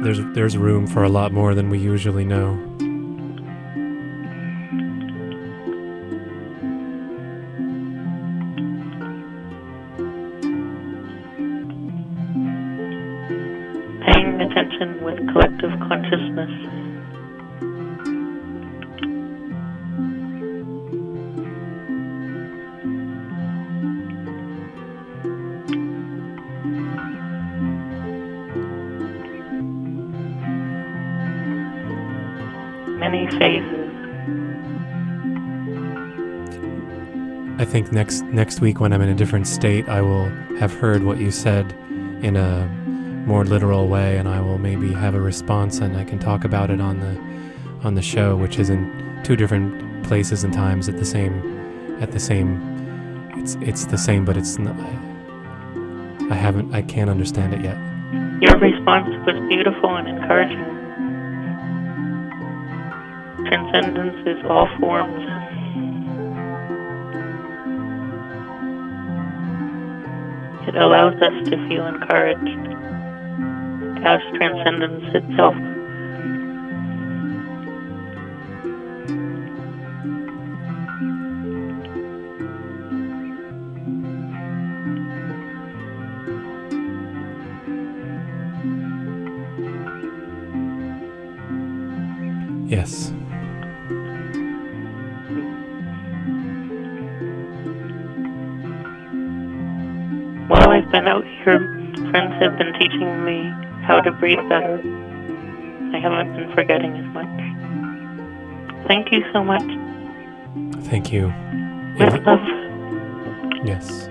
[0.05, 2.77] There's there's room for a lot more than we usually know.
[37.87, 40.29] Think next next week when I'm in a different state, I will
[40.59, 41.73] have heard what you said
[42.23, 42.67] in a
[43.27, 46.71] more literal way, and I will maybe have a response, and I can talk about
[46.71, 50.97] it on the on the show, which is in two different places and times at
[50.97, 52.61] the same at the same.
[53.37, 54.77] It's it's the same, but it's not.
[56.31, 56.75] I haven't.
[56.75, 57.77] I can't understand it yet.
[58.41, 60.65] Your response was beautiful and encouraging.
[63.47, 65.26] Transcendence is all forms.
[70.67, 72.75] It allows us to feel encouraged
[74.05, 75.55] as transcendence itself.
[102.59, 103.53] Been teaching me
[103.83, 104.81] how to breathe better.
[105.95, 108.87] I haven't been forgetting as much.
[108.89, 109.63] Thank you so much.
[110.87, 111.33] Thank you.
[111.99, 112.41] With love.
[113.65, 114.09] Yes.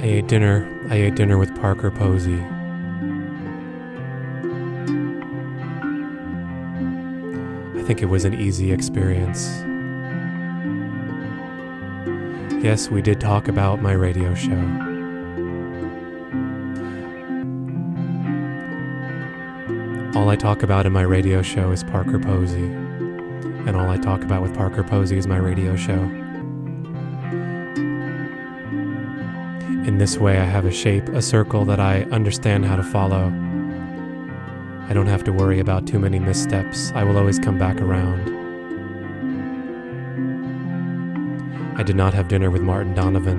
[0.00, 0.66] I ate dinner.
[0.90, 2.40] I ate dinner with Parker Posey.
[7.78, 9.62] I think it was an easy experience.
[12.60, 14.50] Yes, we did talk about my radio show.
[20.18, 22.64] All I talk about in my radio show is Parker Posey.
[22.64, 26.02] And all I talk about with Parker Posey is my radio show.
[29.86, 33.26] In this way, I have a shape, a circle that I understand how to follow.
[34.88, 36.90] I don't have to worry about too many missteps.
[36.96, 38.47] I will always come back around.
[41.88, 43.38] Did not have dinner with Martin Donovan.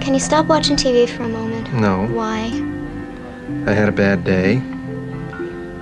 [0.00, 1.72] Can you stop watching TV for a moment?
[1.72, 2.08] No.
[2.08, 2.46] Why?
[3.70, 4.60] I had a bad day.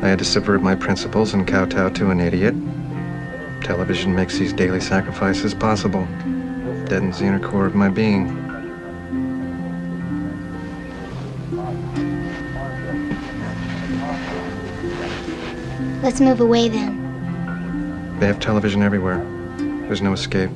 [0.01, 2.55] I had to subvert my principles and kowtow to an idiot.
[3.62, 6.07] Television makes these daily sacrifices possible.
[6.86, 8.28] Deadens the inner core of my being.
[16.01, 18.18] Let's move away then.
[18.20, 19.18] They have television everywhere.
[19.59, 20.51] There's no escape.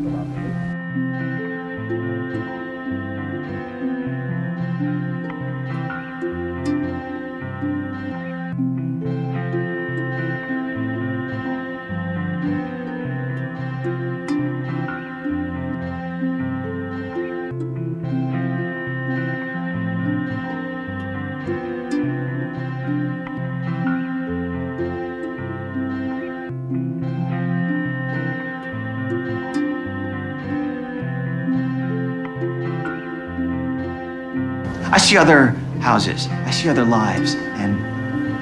[35.12, 35.48] See other
[35.80, 36.26] houses.
[36.46, 37.34] I see other lives.
[37.60, 37.76] And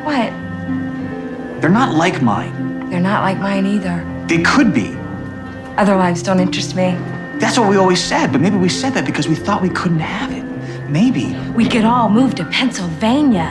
[0.05, 0.31] What?
[1.61, 2.89] they're not like mine.
[2.91, 4.07] They're not like mine either.
[4.29, 4.95] They could be.
[5.77, 6.93] Other lives don't interest me.
[7.41, 9.99] That's what we always said, but maybe we said that because we thought we couldn't
[9.99, 10.45] have it.
[10.89, 11.37] Maybe.
[11.57, 13.51] We could all move to Pennsylvania.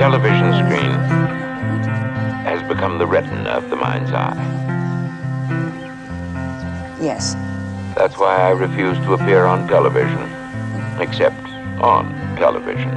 [0.00, 0.98] Television screen
[2.48, 4.34] has become the retina of the mind's eye.
[6.98, 7.34] Yes.
[7.94, 10.22] That's why I refuse to appear on television,
[11.02, 11.44] except
[11.82, 12.90] on television.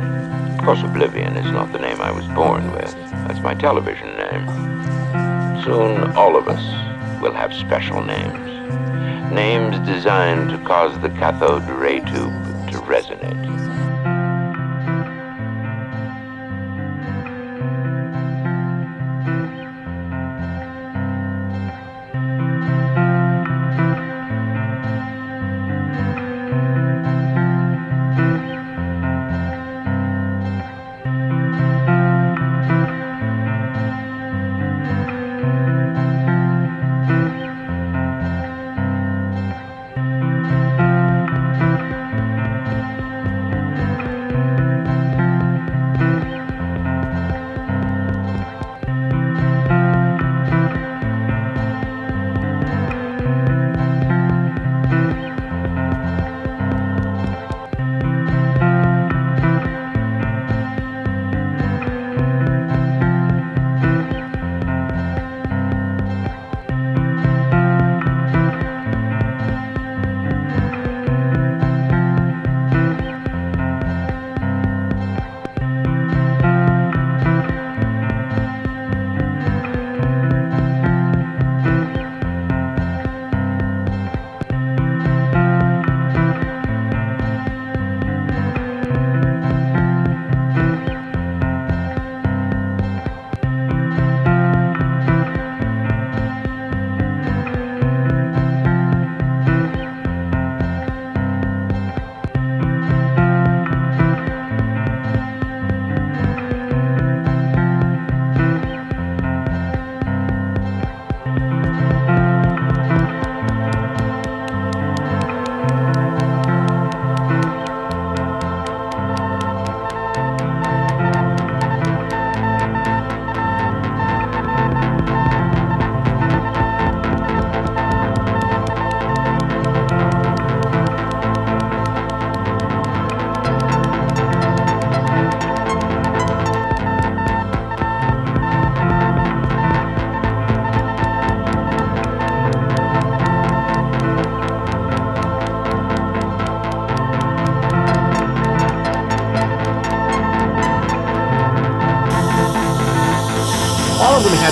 [0.57, 2.93] Of course, O'Blivion is not the name I was born with.
[3.27, 4.47] That's my television name.
[5.65, 6.63] Soon, all of us
[7.21, 9.33] will have special names.
[9.33, 13.43] Names designed to cause the cathode ray tube to resonate.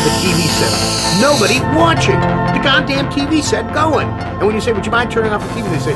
[0.02, 0.82] The TV set up.
[1.22, 2.19] Nobody watching.
[2.53, 4.07] The goddamn TV set going.
[4.10, 5.69] And when you say, would you mind turning off the TV?
[5.69, 5.95] They say,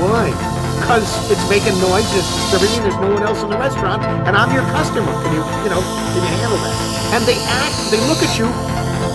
[0.00, 0.32] why?
[0.80, 4.52] Because it's making noise, it's disturbing there's no one else in the restaurant, and I'm
[4.52, 5.12] your customer.
[5.24, 6.76] Can you, you know, can you handle that?
[7.14, 8.48] And they act, they look at you,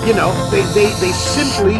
[0.07, 1.77] you know, they, they, they simply,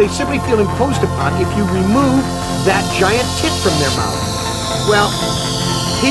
[0.00, 2.22] they simply feel imposed upon if you remove
[2.64, 4.18] that giant tit from their mouth.
[4.88, 5.10] Well,
[6.00, 6.10] he,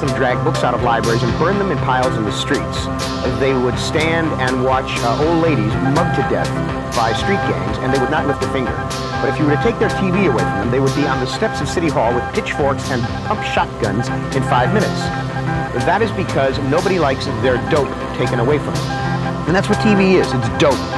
[0.00, 2.86] them drag books out of libraries and burn them in piles in the streets.
[3.40, 6.50] They would stand and watch uh, old ladies mugged to death
[6.96, 8.74] by street gangs, and they would not lift a finger.
[9.20, 11.20] But if you were to take their TV away from them, they would be on
[11.20, 15.00] the steps of City Hall with pitchforks and pump shotguns in five minutes.
[15.86, 18.88] That is because nobody likes their dope taken away from them.
[19.46, 20.26] And that's what TV is.
[20.32, 20.97] It's dope.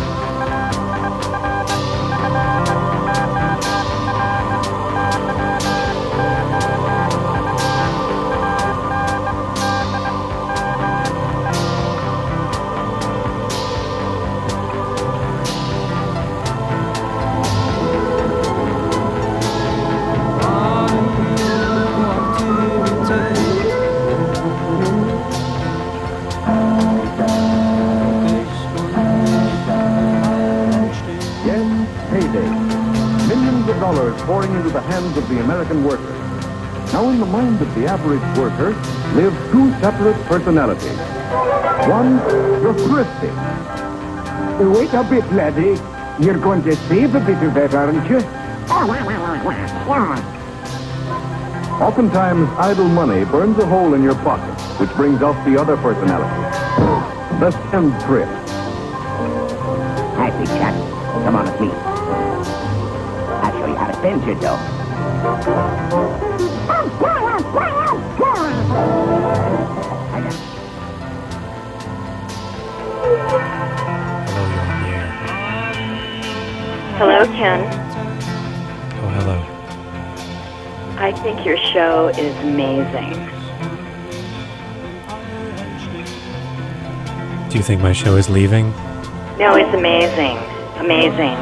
[38.00, 38.70] Average worker
[39.14, 40.98] live two separate personalities.
[41.86, 42.16] One,
[42.64, 43.28] the thrifty.
[44.64, 45.76] Wait a bit, laddie.
[46.24, 48.20] You're going to save a bit of that, aren't you?
[48.72, 48.86] Oh.
[51.82, 56.40] Oftentimes, idle money burns a hole in your pocket, which brings out the other personality.
[57.38, 58.48] The spendthrift.
[60.16, 60.74] Hi, big chap.
[61.24, 61.70] Come on with me.
[63.42, 66.29] I'll show you how to spend your dough.
[77.00, 77.60] Hello, Ken.
[79.00, 79.36] Oh, hello.
[80.98, 83.14] I think your show is amazing.
[87.48, 88.70] Do you think my show is leaving?
[89.38, 90.36] No, it's amazing,
[90.76, 91.36] amazing.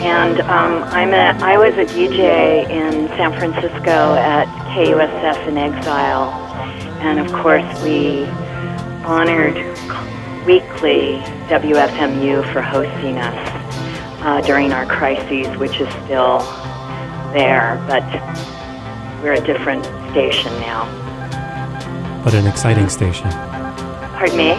[0.00, 4.46] And um, I'm a, I was a DJ in San Francisco at
[4.76, 6.43] KUSF in Exile,
[7.04, 8.24] and of course we
[9.04, 9.56] honored
[10.46, 11.20] weekly
[11.52, 13.64] WFMU for hosting us
[14.22, 16.38] uh, during our crises, which is still
[17.34, 18.02] there, but
[19.22, 20.84] we're a different station now.
[22.24, 23.28] But an exciting station.
[23.30, 24.52] Pardon me?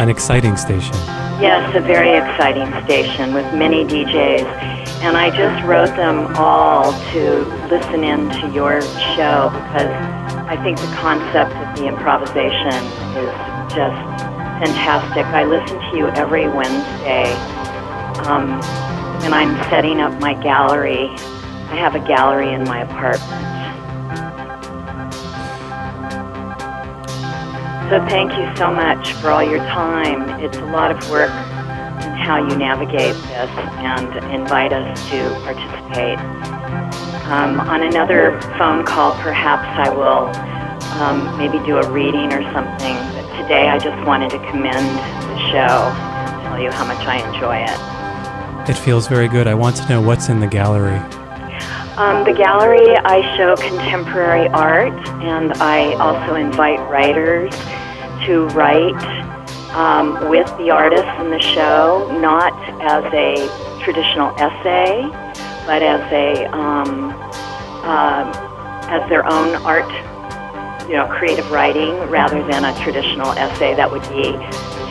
[0.00, 0.94] An exciting station.
[1.42, 4.46] Yes, a very exciting station with many DJs.
[5.02, 8.80] And I just wrote them all to listen in to your
[9.16, 9.90] show because
[10.46, 12.84] I think the concept of the improvisation
[13.16, 13.32] is
[13.72, 13.98] just
[14.60, 15.24] fantastic.
[15.26, 17.32] I listen to you every Wednesday
[18.26, 18.60] um,
[19.22, 21.08] when I'm setting up my gallery.
[21.08, 23.54] I have a gallery in my apartment.
[27.90, 30.40] So thank you so much for all your time.
[30.42, 33.50] It's a lot of work in how you navigate this
[33.84, 37.13] and invite us to participate.
[37.24, 40.28] Um, on another phone call, perhaps I will
[41.00, 42.94] um, maybe do a reading or something.
[43.14, 47.26] But today I just wanted to commend the show and tell you how much I
[47.26, 48.68] enjoy it.
[48.68, 49.46] It feels very good.
[49.46, 50.98] I want to know what's in the gallery.
[51.96, 54.92] Um, the gallery, I show contemporary art,
[55.22, 57.54] and I also invite writers
[58.26, 59.02] to write
[59.74, 62.52] um, with the artists in the show, not
[62.82, 65.02] as a traditional essay,
[65.66, 67.12] but as a um,
[67.84, 68.30] uh,
[68.88, 69.88] as their own art,
[70.88, 74.32] you know, creative writing rather than a traditional essay that would be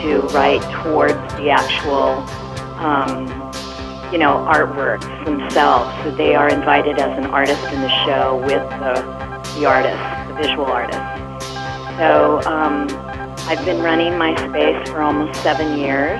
[0.01, 2.19] to write towards the actual,
[2.81, 3.27] um,
[4.11, 5.89] you know, artworks themselves.
[6.03, 8.95] So they are invited as an artist in the show with the,
[9.59, 9.97] the artist,
[10.27, 10.99] the visual artist.
[11.97, 12.87] So um,
[13.47, 16.19] I've been running my space for almost seven years,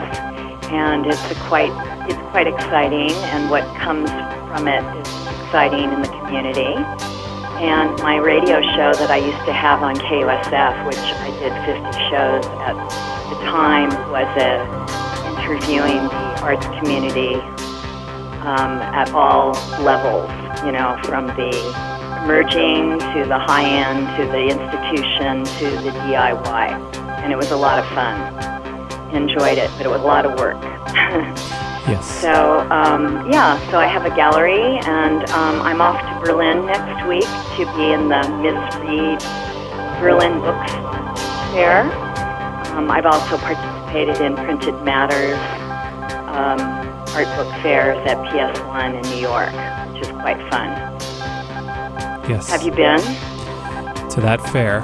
[0.74, 1.72] and it's a quite
[2.10, 4.10] it's quite exciting, and what comes
[4.50, 6.74] from it is exciting in the community.
[7.62, 12.00] And my radio show that I used to have on KUSF, which I did 50
[12.10, 12.76] shows at
[13.30, 14.66] the time, was a,
[15.30, 17.36] interviewing the arts community
[18.42, 20.28] um, at all levels,
[20.66, 21.54] you know, from the
[22.24, 26.96] emerging to the high end to the institution to the DIY.
[27.24, 28.63] And it was a lot of fun.
[29.14, 30.58] Enjoyed it, but it was a lot of work.
[31.86, 32.22] Yes.
[32.22, 37.06] So um, yeah, so I have a gallery, and um, I'm off to Berlin next
[37.10, 37.26] week
[37.58, 39.20] to be in the Miss Read
[40.00, 40.72] Berlin Books
[41.52, 41.82] Fair.
[42.78, 45.38] Um, I've also participated in Printed Matter's
[46.32, 46.62] um,
[47.14, 49.52] art book fairs at PS1 in New York,
[49.92, 50.70] which is quite fun.
[52.30, 52.50] Yes.
[52.50, 53.00] Have you been
[54.10, 54.80] To that fair.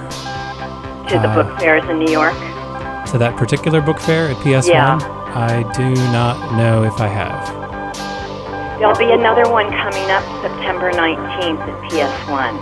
[1.08, 2.36] to the Uh, book fairs in New York?
[3.12, 4.68] To that particular book fair at PS1?
[4.68, 5.00] Yeah.
[5.34, 7.58] I do not know if I have.
[8.78, 12.60] There'll be another one coming up September 19th at PS1.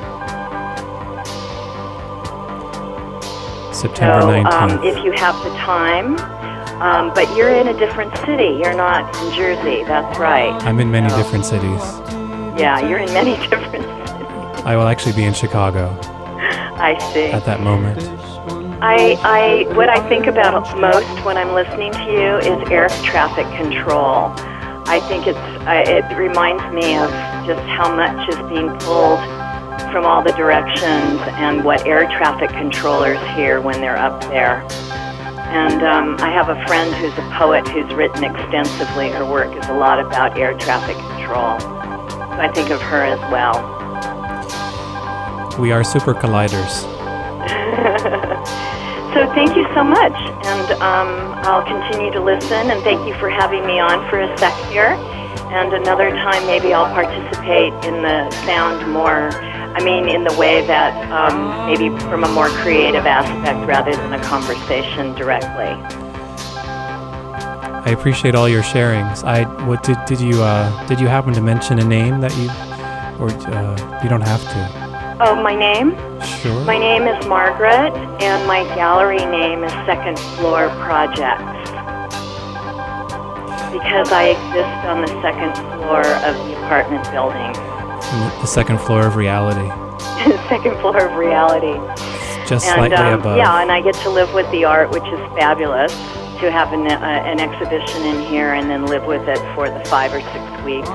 [3.73, 4.53] September so, 19th.
[4.53, 6.17] Um, if you have the time,
[6.81, 8.57] um, but you're in a different city.
[8.63, 9.83] You're not in Jersey.
[9.83, 10.53] That's right.
[10.63, 11.81] I'm in many So, different cities.
[12.57, 13.85] Yeah, you're in many different.
[14.65, 15.89] I will actually be in Chicago
[16.79, 17.25] I see.
[17.25, 18.01] at that moment.
[18.79, 23.47] I, I, what I think about most when I'm listening to you is air traffic
[23.57, 24.31] control.
[24.85, 27.09] I think it's, I, it reminds me of
[27.47, 29.19] just how much is being pulled
[29.91, 34.61] from all the directions and what air traffic controllers hear when they're up there.
[35.49, 39.09] And um, I have a friend who's a poet who's written extensively.
[39.09, 41.59] Her work is a lot about air traffic control.
[41.59, 43.57] So I think of her as well.
[45.59, 46.85] We are super colliders.
[49.13, 51.09] So thank you so much, and um,
[51.45, 52.69] I'll continue to listen.
[52.69, 54.93] And thank you for having me on for a sec here.
[55.49, 59.31] And another time, maybe I'll participate in the sound more.
[59.77, 64.13] I mean, in the way that um, maybe from a more creative aspect rather than
[64.13, 65.73] a conversation directly.
[67.87, 69.23] I appreciate all your sharings.
[69.23, 72.49] I what did did you uh, did you happen to mention a name that you
[73.17, 74.76] or uh, you don't have to?
[75.19, 75.97] Oh, my name?
[76.21, 76.63] Sure.
[76.63, 77.91] My name is Margaret,
[78.21, 81.41] and my gallery name is Second Floor Projects.
[83.73, 87.51] Because I exist on the second floor of the apartment building.
[88.41, 89.65] The second floor of reality,
[90.29, 91.73] The second floor of reality.
[92.45, 93.37] just and, slightly um, above.
[93.37, 95.93] Yeah, and I get to live with the art, which is fabulous.
[96.41, 99.83] To have an, uh, an exhibition in here and then live with it for the
[99.85, 100.89] five or six weeks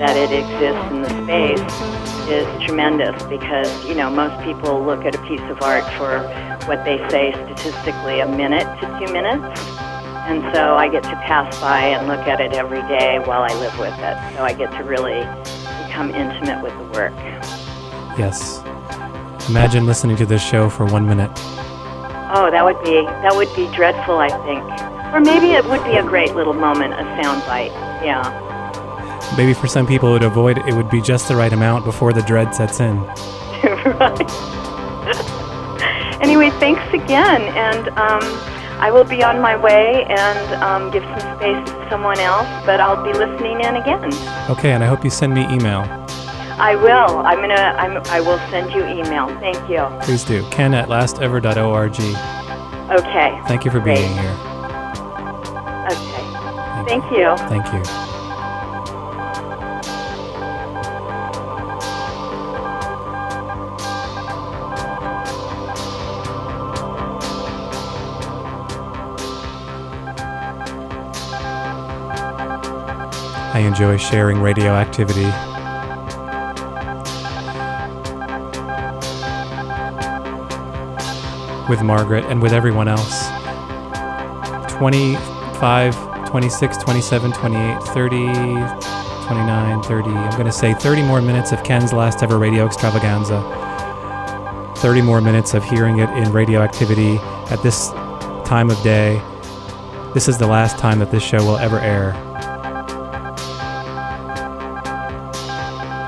[0.00, 5.14] that it exists in the space is tremendous because, you know, most people look at
[5.14, 6.20] a piece of art for
[6.66, 9.60] what they say statistically a minute to two minutes.
[10.26, 13.52] And so I get to pass by and look at it every day while I
[13.60, 14.36] live with it.
[14.36, 15.20] So I get to really
[15.86, 17.14] become intimate with the work.
[18.18, 18.62] Yes.
[19.48, 21.30] Imagine listening to this show for one minute.
[22.36, 24.64] Oh, that would be that would be dreadful, I think.
[25.14, 27.70] Or maybe it would be a great little moment, a sound bite.
[28.02, 28.53] Yeah.
[29.36, 32.12] Maybe for some people it would avoid it would be just the right amount before
[32.12, 33.00] the dread sets in.
[33.98, 34.30] right.
[36.20, 38.22] anyway, thanks again, and um,
[38.80, 42.80] I will be on my way and um, give some space to someone else, but
[42.80, 44.12] I'll be listening in again.
[44.50, 45.80] Okay, and I hope you send me email.
[46.58, 47.18] I will.
[47.18, 47.74] I'm gonna.
[47.78, 49.28] I'm, I will send you email.
[49.40, 49.86] Thank you.
[50.02, 50.48] Please do.
[50.50, 52.00] Ken at lastever.org.
[52.90, 53.40] Okay.
[53.48, 53.96] Thank you for Great.
[53.96, 54.36] being here.
[55.90, 56.24] Okay.
[56.86, 57.36] Thank you.
[57.48, 58.13] Thank you.
[73.54, 75.26] I enjoy sharing radioactivity.
[81.68, 83.28] With Margaret and with everyone else.
[84.72, 90.08] 25, 26, 27, 28, 30, 29, 30.
[90.10, 93.40] I'm going to say 30 more minutes of Ken's last ever radio extravaganza.
[94.78, 97.18] 30 more minutes of hearing it in radioactivity
[97.52, 97.90] at this
[98.44, 99.22] time of day,
[100.12, 102.33] this is the last time that this show will ever air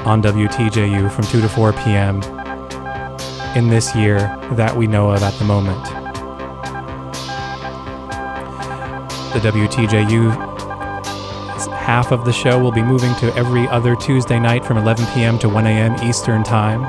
[0.06, 2.22] on WTJU from 2 to 4 p.m.
[3.56, 4.18] in this year
[4.52, 5.84] that we know of at the moment.
[9.34, 10.54] The WTJU
[11.86, 15.38] half of the show will be moving to every other Tuesday night from 11 p.m.
[15.40, 15.94] to 1 a.m.
[16.08, 16.82] Eastern Time.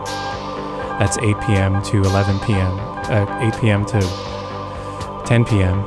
[1.00, 1.82] That's 8 p.m.
[1.84, 2.80] to 11 p.m.
[3.10, 3.86] Uh, 8 p.m.
[3.86, 5.84] to 10 p.m.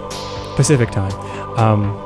[0.57, 1.13] Pacific Time.
[1.59, 2.05] Um,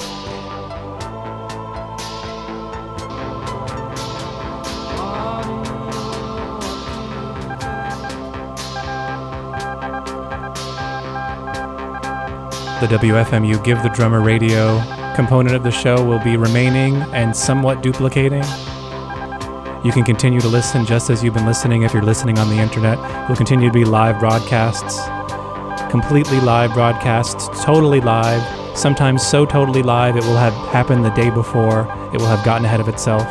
[12.81, 14.83] the WFMU Give the Drummer Radio
[15.15, 18.43] component of the show will be remaining and somewhat duplicating.
[19.85, 22.57] You can continue to listen just as you've been listening if you're listening on the
[22.57, 22.99] internet.
[23.29, 25.01] Will continue to be live broadcasts,
[25.91, 28.43] completely live broadcasts, totally live.
[28.77, 31.83] Sometimes so totally live it will have happened the day before.
[32.13, 33.23] It will have gotten ahead of itself.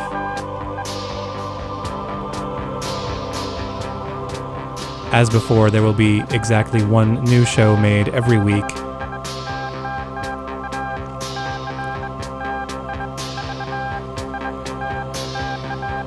[5.14, 8.64] As before, there will be exactly one new show made every week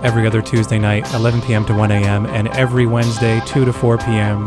[0.07, 1.65] every other Tuesday night, 11 p.m.
[1.67, 4.47] to 1 a.m., and every Wednesday, 2 to 4 p.m.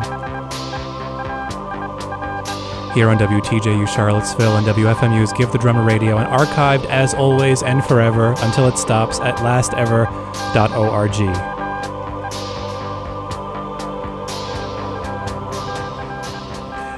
[2.93, 7.83] Here on WTJU Charlottesville and WFMU's Give the Drummer Radio, and archived as always and
[7.83, 11.09] forever until it stops at lastever.org.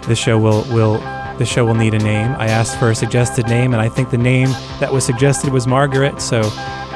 [0.07, 0.99] This show will will
[1.37, 2.35] this show will need a name.
[2.37, 5.65] I asked for a suggested name, and I think the name that was suggested was
[5.65, 6.21] Margaret.
[6.21, 6.43] So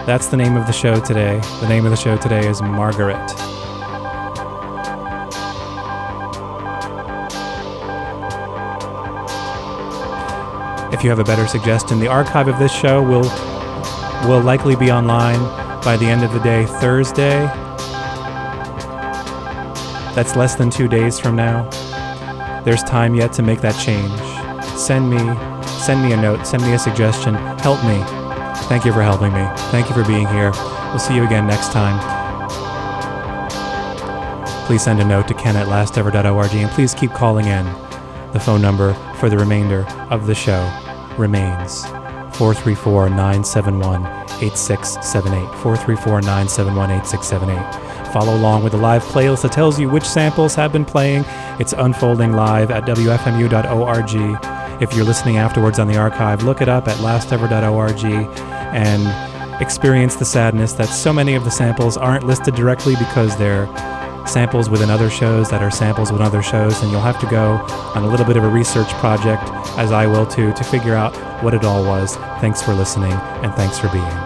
[0.06, 1.40] that's the name of the show today.
[1.62, 3.16] The name of the show today is Margaret.
[10.94, 13.30] If you have a better suggestion, the archive of this show will
[14.28, 15.40] will likely be online
[15.84, 17.46] by the end of the day Thursday.
[20.16, 21.70] That's less than 2 days from now.
[22.64, 24.20] There's time yet to make that change.
[24.78, 25.18] Send me
[25.66, 28.15] send me a note, send me a suggestion, help me.
[28.68, 29.46] Thank you for helping me.
[29.72, 30.52] Thank you for being here.
[30.90, 32.00] We'll see you again next time.
[34.66, 37.66] Please send a note to ken at lastever.org and please keep calling in.
[38.34, 40.64] The phone number for the remainder of the show
[41.18, 41.86] remains
[42.36, 44.06] 434 971
[44.42, 45.48] 8678.
[45.62, 48.12] 434 971 8678.
[48.12, 51.24] Follow along with the live playlist that tells you which samples have been playing.
[51.60, 54.82] It's unfolding live at WFMU.org.
[54.82, 60.26] If you're listening afterwards on the archive, look it up at lastever.org and experience the
[60.26, 63.68] sadness that so many of the samples aren't listed directly because they're
[64.28, 67.54] samples within other shows that are samples within other shows, and you'll have to go
[67.96, 69.44] on a little bit of a research project,
[69.78, 72.16] as I will too, to figure out what it all was.
[72.42, 74.25] Thanks for listening, and thanks for being.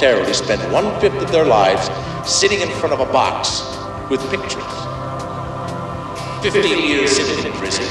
[0.00, 1.90] Voluntarily spend one fifth of their lives
[2.26, 3.60] sitting in front of a box
[4.08, 4.64] with pictures?
[6.42, 7.84] 15 years sitting in prison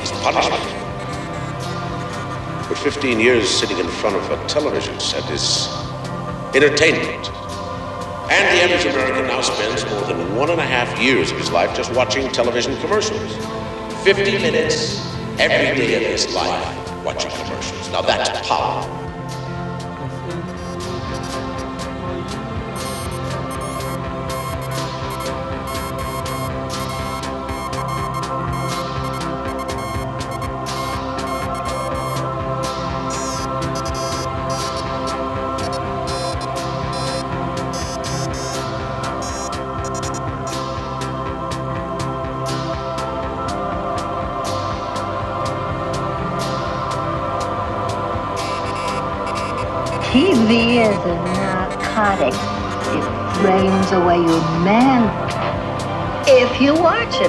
[0.00, 0.62] is punishment.
[2.68, 5.66] But 15 years sitting in front of a television set is
[6.54, 7.30] entertainment.
[8.30, 11.50] And the average American now spends more than one and a half years of his
[11.50, 13.34] life just watching television commercials.
[14.04, 15.04] 50 minutes
[15.40, 17.90] every day of his life watching commercials.
[17.90, 18.89] Now that's power.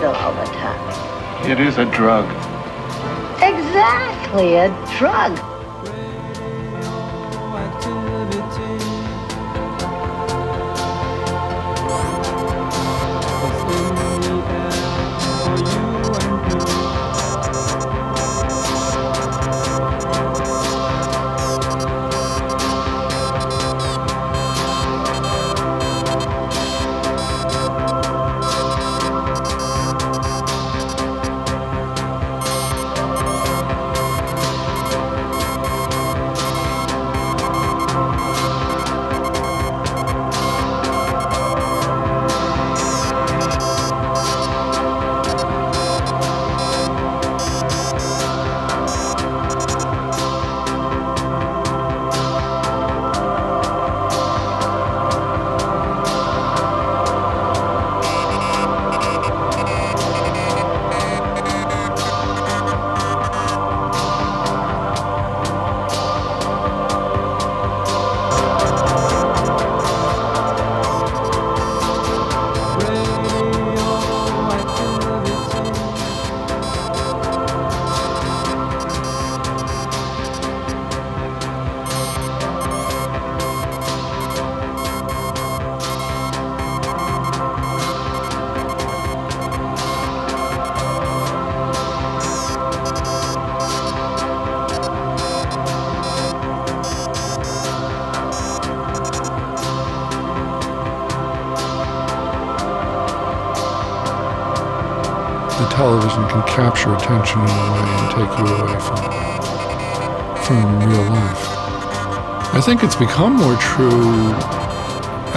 [0.02, 1.52] You watch it all the time.
[1.52, 2.26] It is a drug.
[3.41, 5.51] Exactly, a drug.
[106.52, 108.99] Capture attention in a way and take you away from
[110.44, 111.44] from real life.
[112.53, 114.36] I think it's become more true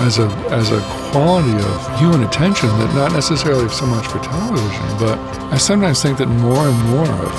[0.03, 0.81] as a as a
[1.13, 5.17] quality of human attention that not necessarily so much for television, but
[5.55, 7.35] I sometimes think that more and more of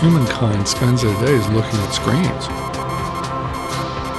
[0.00, 2.44] humankind spends their days looking at screens.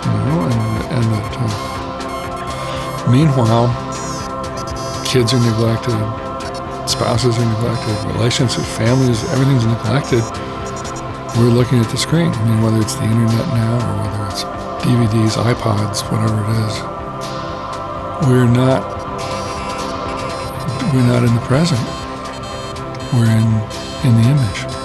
[0.05, 0.61] You know, and
[0.93, 3.65] and that uh, meanwhile,
[5.03, 5.97] kids are neglected,
[7.01, 10.21] spouses are neglected, relationships, families, everything's neglected.
[11.35, 12.27] We're looking at the screen.
[12.27, 14.43] I mean, whether it's the internet now or whether it's
[14.85, 16.77] DVDs, iPods, whatever it is,
[18.29, 18.85] we're not
[20.93, 21.81] we're not in the present.
[23.13, 23.49] We're in
[24.05, 24.80] in the image.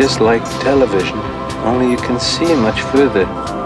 [0.00, 1.18] Just like television,
[1.62, 3.59] only you can see much further.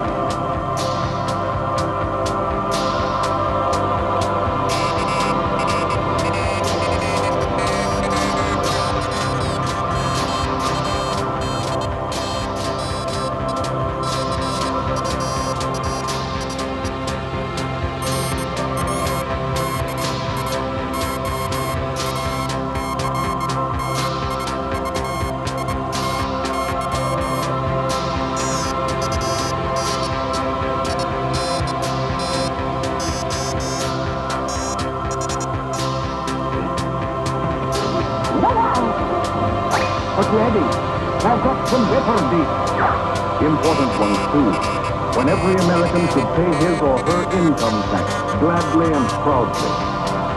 [48.75, 49.71] Gladly and proudly.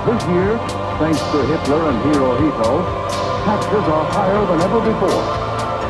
[0.05, 0.57] This year,
[0.99, 2.85] thanks to Hitler and Hirohito,
[3.45, 5.23] taxes are higher than ever before.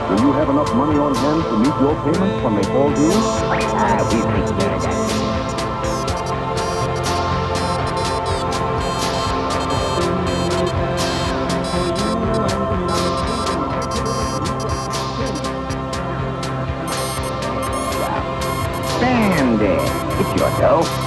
[0.07, 3.11] Do you have enough money on hand to meet your payments when they fall due?
[3.79, 4.95] Ah, we take care of that.
[18.99, 19.75] Sandy,
[20.21, 21.06] it's your dough.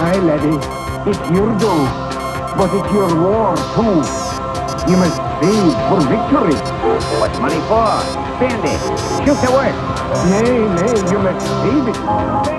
[0.00, 1.86] Aye, laddie, it's your dough,
[2.56, 3.98] but it's your war, too.
[4.88, 6.54] You must save for victory.
[7.18, 8.00] What's money for?
[8.36, 8.80] Spend it.
[9.26, 9.74] Shoot the work.
[10.30, 12.57] Nay, nay, you must save it.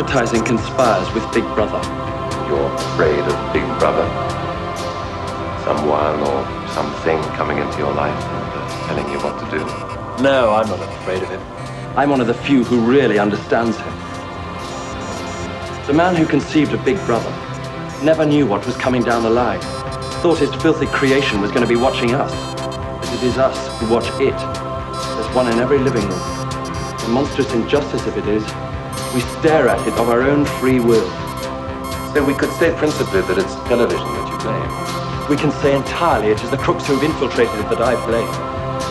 [0.00, 1.78] Advertising conspires with Big Brother.
[2.48, 4.08] You're afraid of Big Brother?
[5.62, 9.58] Someone or something coming into your life and uh, telling you what to do?
[10.22, 11.42] No, I'm not afraid of him.
[11.98, 13.92] I'm one of the few who really understands him.
[15.86, 17.30] The man who conceived of Big Brother
[18.02, 19.60] never knew what was coming down the line.
[20.22, 22.32] Thought his filthy creation was going to be watching us.
[22.56, 24.32] But it is us who watch it.
[24.32, 26.20] There's one in every living room.
[27.00, 28.50] The monstrous injustice of it is,
[29.14, 31.08] we stare at it of our own free will.
[32.14, 35.28] So we could say principally that it's television that you blame.
[35.28, 38.30] We can say entirely it is the crooks who've infiltrated it that I blame.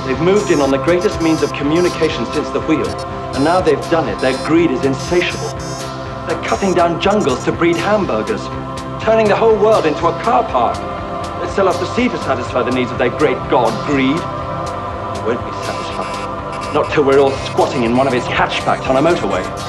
[0.08, 2.88] They've moved in on the greatest means of communication since the wheel,
[3.36, 5.56] and now they've done it, their greed is insatiable.
[6.28, 8.44] They're cutting down jungles to breed hamburgers,
[9.04, 10.76] turning the whole world into a car park.
[11.42, 14.18] They sell off the sea to satisfy the needs of their great god, greed.
[14.18, 16.74] They won't be satisfied.
[16.74, 19.69] Not till we're all squatting in one of his hatchbacks on a motorway.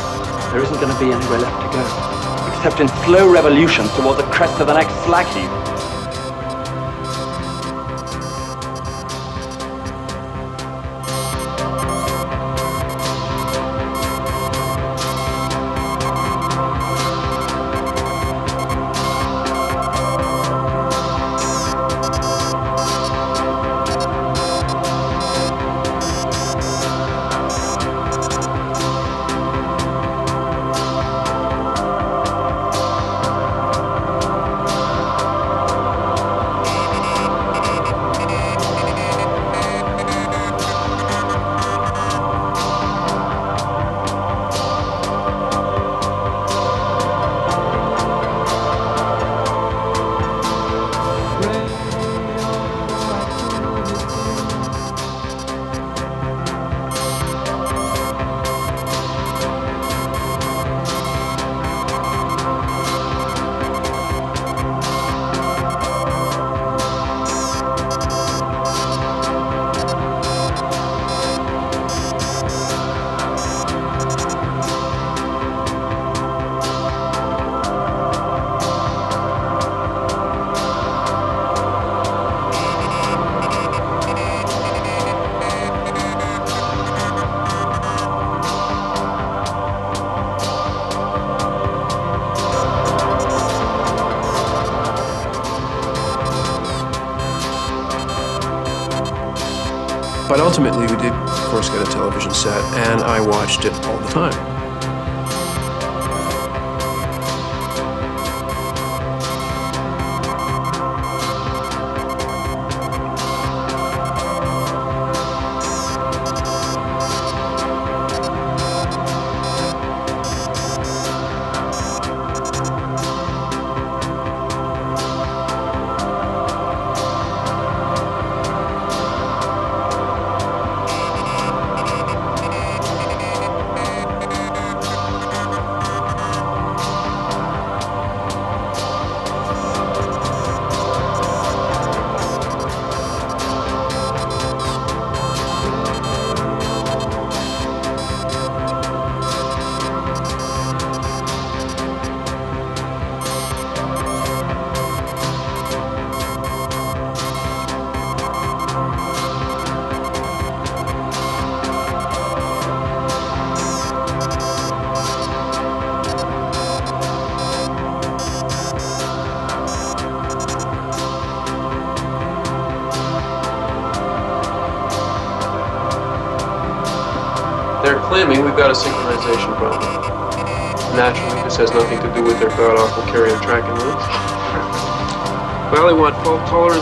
[0.51, 1.83] There isn't going to be anywhere left to go,
[2.51, 5.80] except in slow revolution toward the crest of the next slag heap.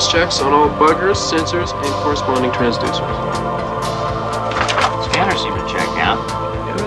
[0.08, 3.14] Fault checks on all buggers, sensors, and corresponding transducers.
[5.10, 6.18] Scanners seem to check out.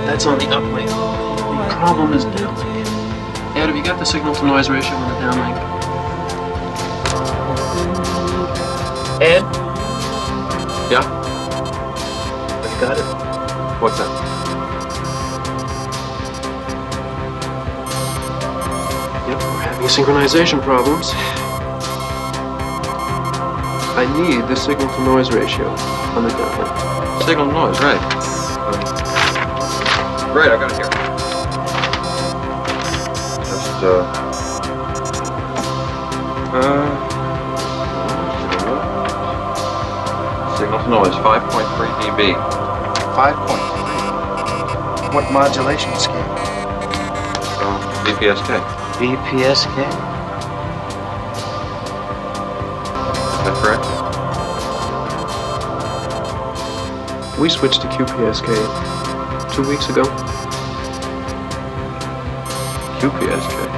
[0.06, 0.88] That's on the uplink.
[0.88, 2.86] The problem is downlink.
[3.56, 5.58] Ed, have you got the signal-to-noise ratio on the downlink?
[9.22, 9.44] Ed?
[10.92, 11.04] Yeah?
[12.64, 13.82] I've got it.
[13.82, 14.10] What's that?
[19.28, 21.14] Yep, we're having synchronization problems.
[23.94, 25.68] I need the signal to noise ratio
[26.16, 27.24] on the downlink.
[27.26, 28.00] Signal to noise, right.
[30.34, 30.90] Right, I got it here.
[33.44, 34.04] Just, uh.
[36.56, 36.88] Uh.
[40.58, 42.20] Signal to noise, 5.3 dB.
[43.14, 45.14] 5.3.
[45.14, 46.16] What modulation scheme?
[47.60, 48.50] Uh, BPSK.
[48.98, 49.78] BPSK?
[57.42, 60.04] We switched to QPSK two weeks ago.
[63.00, 63.71] QPSK.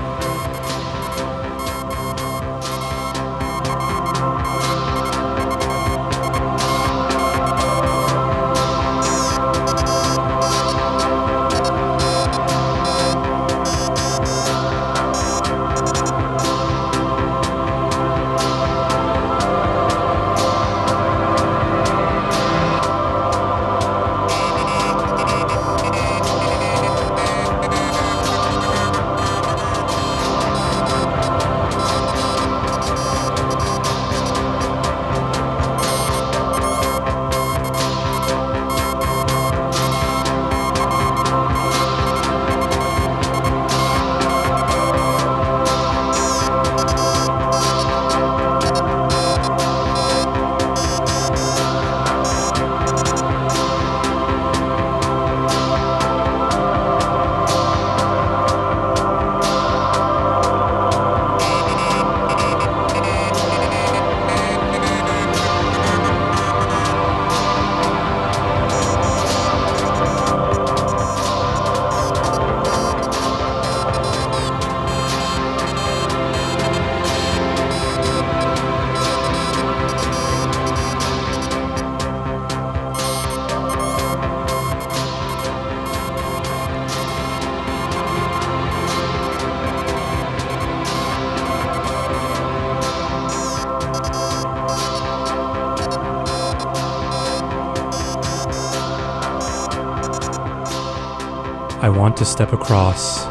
[102.13, 103.25] Want to step across.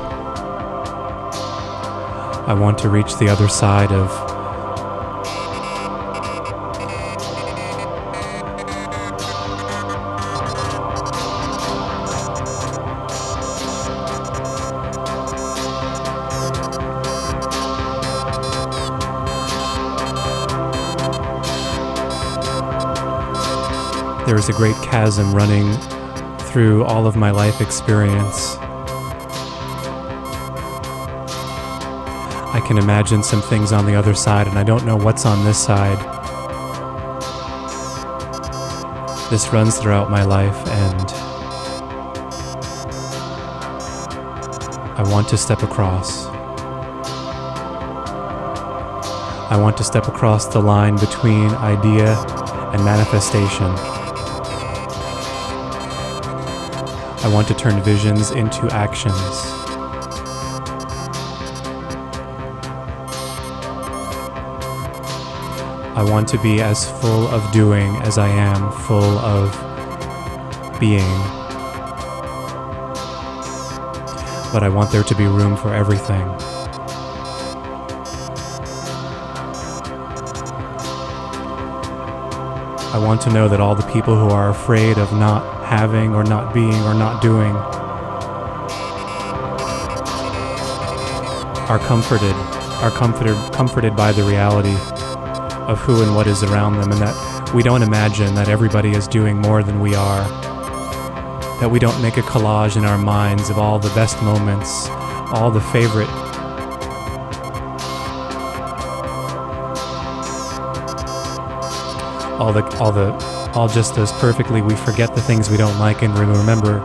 [2.49, 4.11] I want to reach the other side of
[24.27, 25.73] There is a great chasm running
[26.51, 28.59] through all of my life experience.
[32.73, 35.63] Can imagine some things on the other side, and I don't know what's on this
[35.63, 35.99] side.
[39.31, 41.11] This runs throughout my life, and
[44.99, 46.25] I want to step across.
[49.51, 52.15] I want to step across the line between idea
[52.73, 53.67] and manifestation.
[57.21, 59.62] I want to turn visions into actions.
[66.03, 69.53] I want to be as full of doing as I am full of
[70.81, 71.17] being.
[74.53, 76.23] But I want there to be room for everything.
[82.91, 86.25] I want to know that all the people who are afraid of not having or
[86.25, 87.55] not being or not doing
[91.69, 92.35] are comforted,
[92.83, 94.77] are comforted, comforted by the reality
[95.69, 99.09] of who and what is around them, and that we don't imagine that everybody is
[99.09, 100.25] doing more than we are.
[101.61, 104.89] That we don't make a collage in our minds of all the best moments,
[105.33, 106.09] all the favorite
[112.43, 113.13] all the all the
[113.55, 116.81] all just as perfectly we forget the things we don't like and we remember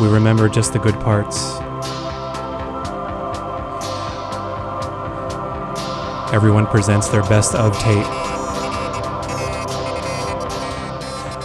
[0.00, 1.55] we remember just the good parts
[6.32, 8.04] everyone presents their best of tape.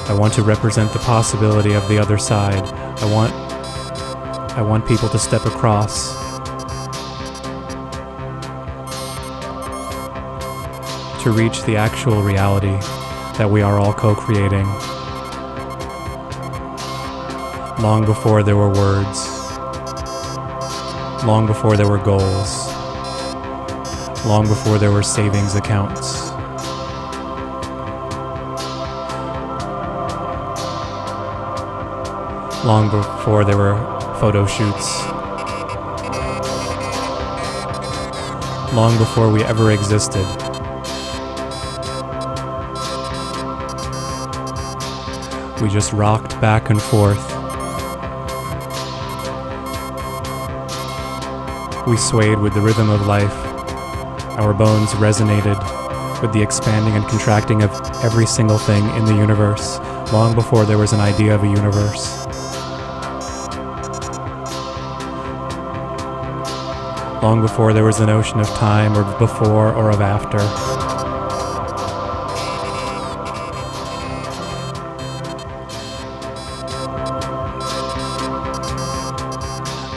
[0.09, 2.63] I want to represent the possibility of the other side.
[2.63, 3.31] I want
[4.57, 6.13] i want people to step across.
[11.23, 12.77] To reach the actual reality
[13.37, 14.65] that we are all co creating.
[17.81, 19.27] Long before there were words,
[21.23, 22.70] long before there were goals,
[24.31, 26.29] long before there were savings accounts.
[32.63, 33.75] Long before there were
[34.21, 35.03] photo shoots.
[38.73, 40.25] Long before we ever existed.
[45.61, 47.19] We just rocked back and forth.
[51.85, 53.50] We swayed with the rhythm of life.
[54.37, 55.59] Our bones resonated
[56.21, 57.71] with the expanding and contracting of
[58.03, 59.79] every single thing in the universe,
[60.13, 62.25] long before there was an idea of a universe.
[67.21, 70.39] Long before there was a notion of time or before or of after.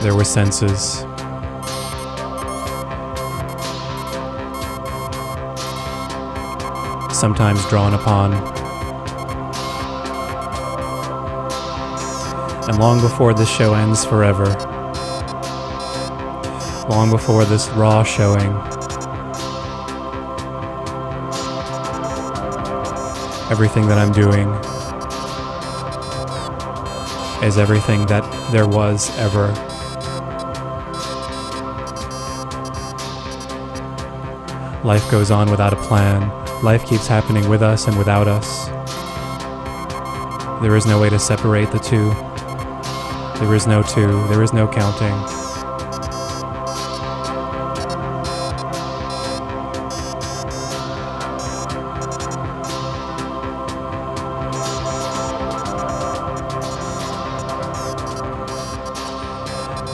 [0.02, 1.06] There were senses.
[7.25, 8.35] Sometimes drawn upon.
[12.69, 14.45] And long before this show ends forever,
[16.91, 18.53] long before this raw showing,
[23.51, 24.51] everything that I'm doing
[27.43, 28.23] is everything that
[28.53, 29.47] there was ever.
[34.85, 36.44] Life goes on without a plan.
[36.63, 38.69] Life keeps happening with us and without us.
[40.63, 42.09] There is no way to separate the two.
[43.39, 44.27] There is no two.
[44.29, 45.13] There is no counting.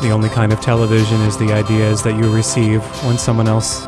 [0.00, 3.86] The only kind of television is the ideas that you receive when someone else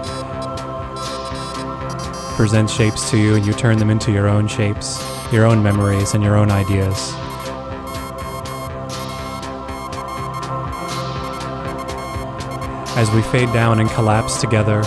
[2.43, 5.01] presents shapes to you and you turn them into your own shapes,
[5.33, 7.13] your own memories, and your own ideas.
[12.97, 14.81] As we fade down and collapse together,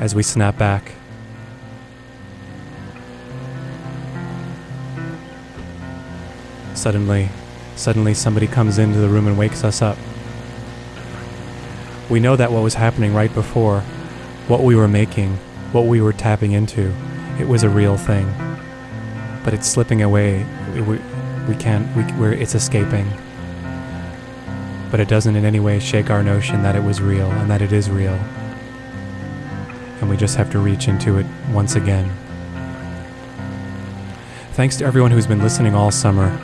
[0.00, 0.92] as we snap back.
[6.72, 7.28] Suddenly,
[7.76, 9.98] suddenly somebody comes into the room and wakes us up.
[12.10, 13.80] We know that what was happening right before,
[14.48, 15.36] what we were making,
[15.72, 16.94] what we were tapping into,
[17.38, 18.32] it was a real thing.
[19.44, 20.46] But it's slipping away.
[20.74, 20.98] We,
[21.46, 23.10] we can't, we, we're, it's escaping.
[24.90, 27.60] But it doesn't in any way shake our notion that it was real and that
[27.60, 28.18] it is real.
[30.00, 32.10] And we just have to reach into it once again.
[34.52, 36.40] Thanks to everyone who's been listening all summer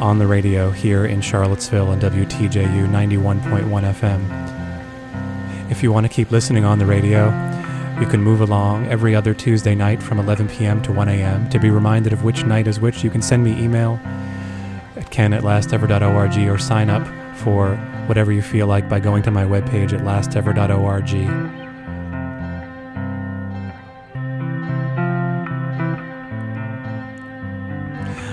[0.00, 4.51] on the radio here in Charlottesville on WTJU 91.1 FM.
[5.72, 7.30] If you want to keep listening on the radio,
[7.98, 10.82] You can move along every other Tuesday night from 11 p.m.
[10.82, 11.48] to 1 a.m.
[11.50, 14.00] To be reminded of which night is which, you can send me email
[14.96, 17.06] at ken at lastever.org or sign up
[17.38, 17.76] for
[18.06, 21.61] whatever you feel like by going to my webpage at lastever.org.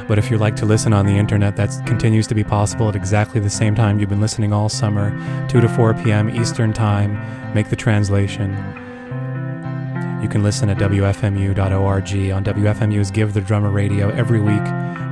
[0.09, 2.95] But if you'd like to listen on the internet, that continues to be possible at
[2.95, 5.11] exactly the same time you've been listening all summer,
[5.49, 6.31] 2 to 4 p.m.
[6.31, 7.13] Eastern Time.
[7.53, 8.49] Make the translation.
[10.23, 12.33] You can listen at WFMU.org.
[12.33, 14.63] On WFMU's Give the Drummer Radio every week,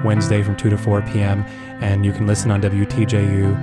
[0.04, 1.46] Wednesday from 2 to 4 p.m.
[1.80, 3.56] And you can listen on WTJU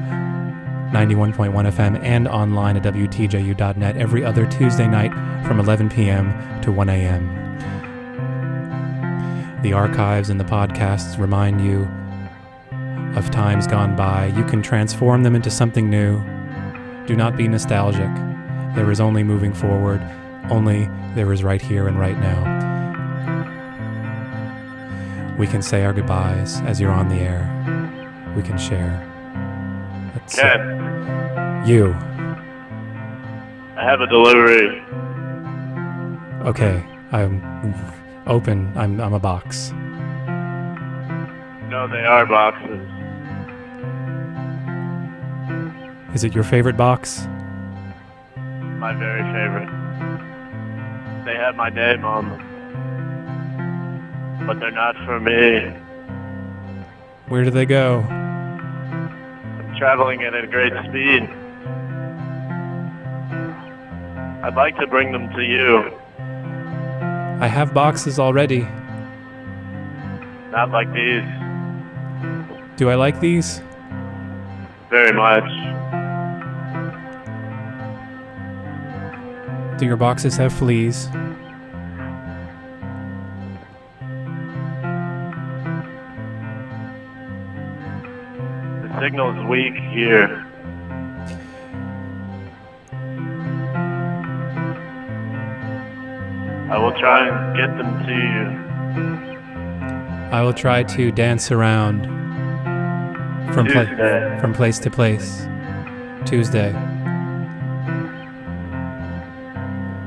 [0.93, 5.11] 91.1 FM and online at WTJU.net every other Tuesday night
[5.45, 6.61] from 11 p.m.
[6.63, 7.44] to 1 a.m.
[9.65, 11.89] The archives and the podcasts remind you
[13.19, 14.27] of times gone by.
[14.27, 16.23] You can transform them into something new.
[17.07, 18.15] Do not be nostalgic.
[18.75, 20.03] There is only moving forward,
[20.51, 22.43] only there is right here and right now.
[25.39, 27.49] We can say our goodbyes as you're on the air.
[28.37, 29.01] We can share.
[30.15, 31.95] Uh, Ken, you.
[33.79, 34.83] I have a delivery.
[36.47, 37.41] Okay, I'm
[38.27, 38.73] open.
[38.77, 39.71] I'm, I'm a box.
[41.71, 42.81] No, they are boxes.
[46.15, 47.27] Is it your favorite box?
[48.37, 49.69] My very favorite.
[51.25, 52.41] They have my name on them.
[54.47, 55.73] But they're not for me.
[57.29, 58.01] Where do they go?
[58.01, 61.29] I'm traveling at a great speed.
[64.45, 65.91] I'd like to bring them to you.
[67.41, 68.61] I have boxes already.
[70.51, 71.25] Not like these.
[72.77, 73.61] Do I like these?
[74.89, 75.45] Very much.
[79.79, 81.11] Do your boxes have fleas?
[88.83, 90.47] The signal's weak here.
[96.75, 98.47] I will try and get them to you.
[100.33, 102.03] I will try to dance around
[103.55, 105.47] from pla- from place to place.
[106.27, 106.73] Tuesday.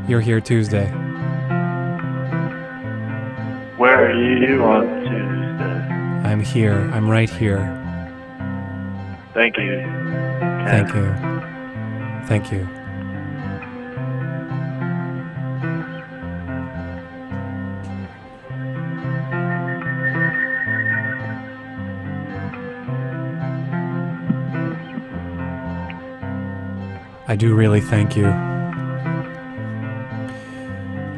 [0.10, 0.88] You're here Tuesday.
[3.78, 6.30] Where are you on Tuesday?
[6.30, 6.92] I'm here.
[6.94, 7.64] I'm right here.
[9.34, 9.84] Thank you.
[10.66, 11.16] Thank you.
[12.28, 12.77] Thank you.
[27.30, 28.28] I do really thank you.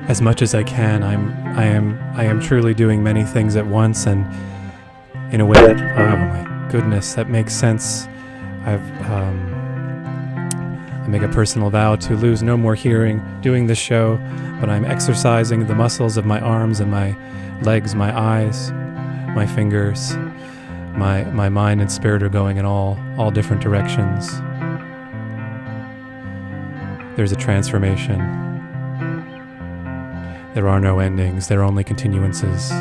[0.08, 3.68] As much as I can, I'm I am I am truly doing many things at
[3.68, 4.26] once and
[5.32, 8.08] in a way that oh my goodness, that makes sense.
[8.66, 9.56] I've um
[11.04, 14.18] I make a personal vow to lose no more hearing doing this show,
[14.60, 17.16] but I'm exercising the muscles of my arms and my
[17.62, 18.72] legs, my eyes,
[19.36, 20.16] my fingers.
[20.96, 24.42] My my mind and spirit are going in all all different directions.
[27.20, 28.18] There's a transformation.
[30.54, 32.72] There are no endings, there are only continuances.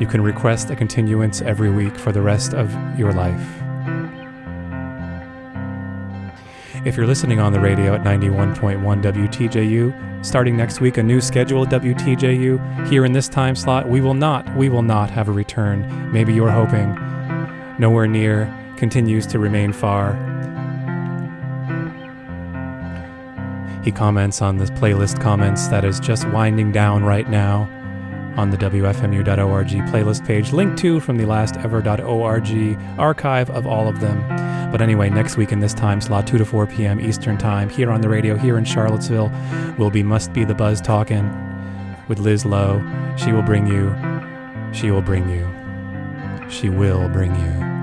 [0.00, 3.40] You can request a continuance every week for the rest of your life.
[6.84, 11.62] If you're listening on the radio at 91.1 WTJU, starting next week, a new schedule
[11.62, 15.32] at WTJU, here in this time slot, we will not, we will not have a
[15.32, 16.10] return.
[16.10, 16.96] Maybe you're hoping.
[17.78, 20.14] Nowhere near, continues to remain far.
[23.84, 27.68] He comments on this playlist comments that is just winding down right now
[28.36, 34.20] on the WFMU.org playlist page, linked to from the lastever.org archive of all of them.
[34.72, 36.98] But anyway, next week in this time slot, 2 to 4 p.m.
[36.98, 39.30] Eastern Time, here on the radio, here in Charlottesville,
[39.78, 41.30] will be Must Be the Buzz Talking
[42.08, 42.82] with Liz Lowe.
[43.16, 43.94] She will bring you,
[44.72, 45.46] she will bring you,
[46.50, 47.73] she will bring you.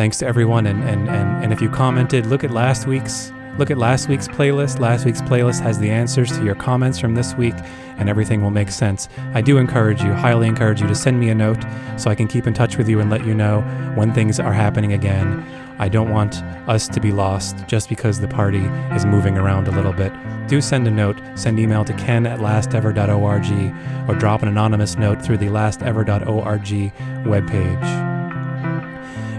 [0.00, 3.70] Thanks to everyone, and, and, and, and if you commented, look at last week's look
[3.70, 4.80] at last week's playlist.
[4.80, 7.52] Last week's playlist has the answers to your comments from this week,
[7.98, 9.10] and everything will make sense.
[9.34, 11.62] I do encourage you, highly encourage you, to send me a note
[11.98, 13.60] so I can keep in touch with you and let you know
[13.94, 15.44] when things are happening again.
[15.78, 18.64] I don't want us to be lost just because the party
[18.96, 20.14] is moving around a little bit.
[20.46, 21.20] Do send a note.
[21.34, 26.94] Send email to ken at lastever.org or drop an anonymous note through the lastever.org
[27.26, 28.06] webpage.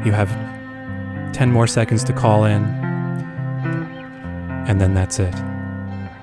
[0.05, 0.50] You have
[1.33, 2.63] 10 more seconds to call in
[4.71, 5.33] and then that's it.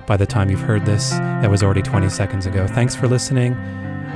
[0.07, 2.67] By the time you've heard this, that was already 20 seconds ago.
[2.67, 3.55] Thanks for listening.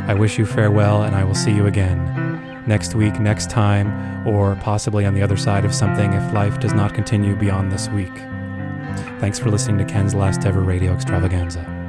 [0.09, 4.57] I wish you farewell, and I will see you again next week, next time, or
[4.57, 8.15] possibly on the other side of something if life does not continue beyond this week.
[9.21, 11.82] Thanks for listening to Ken's Last Ever Radio Extravaganza.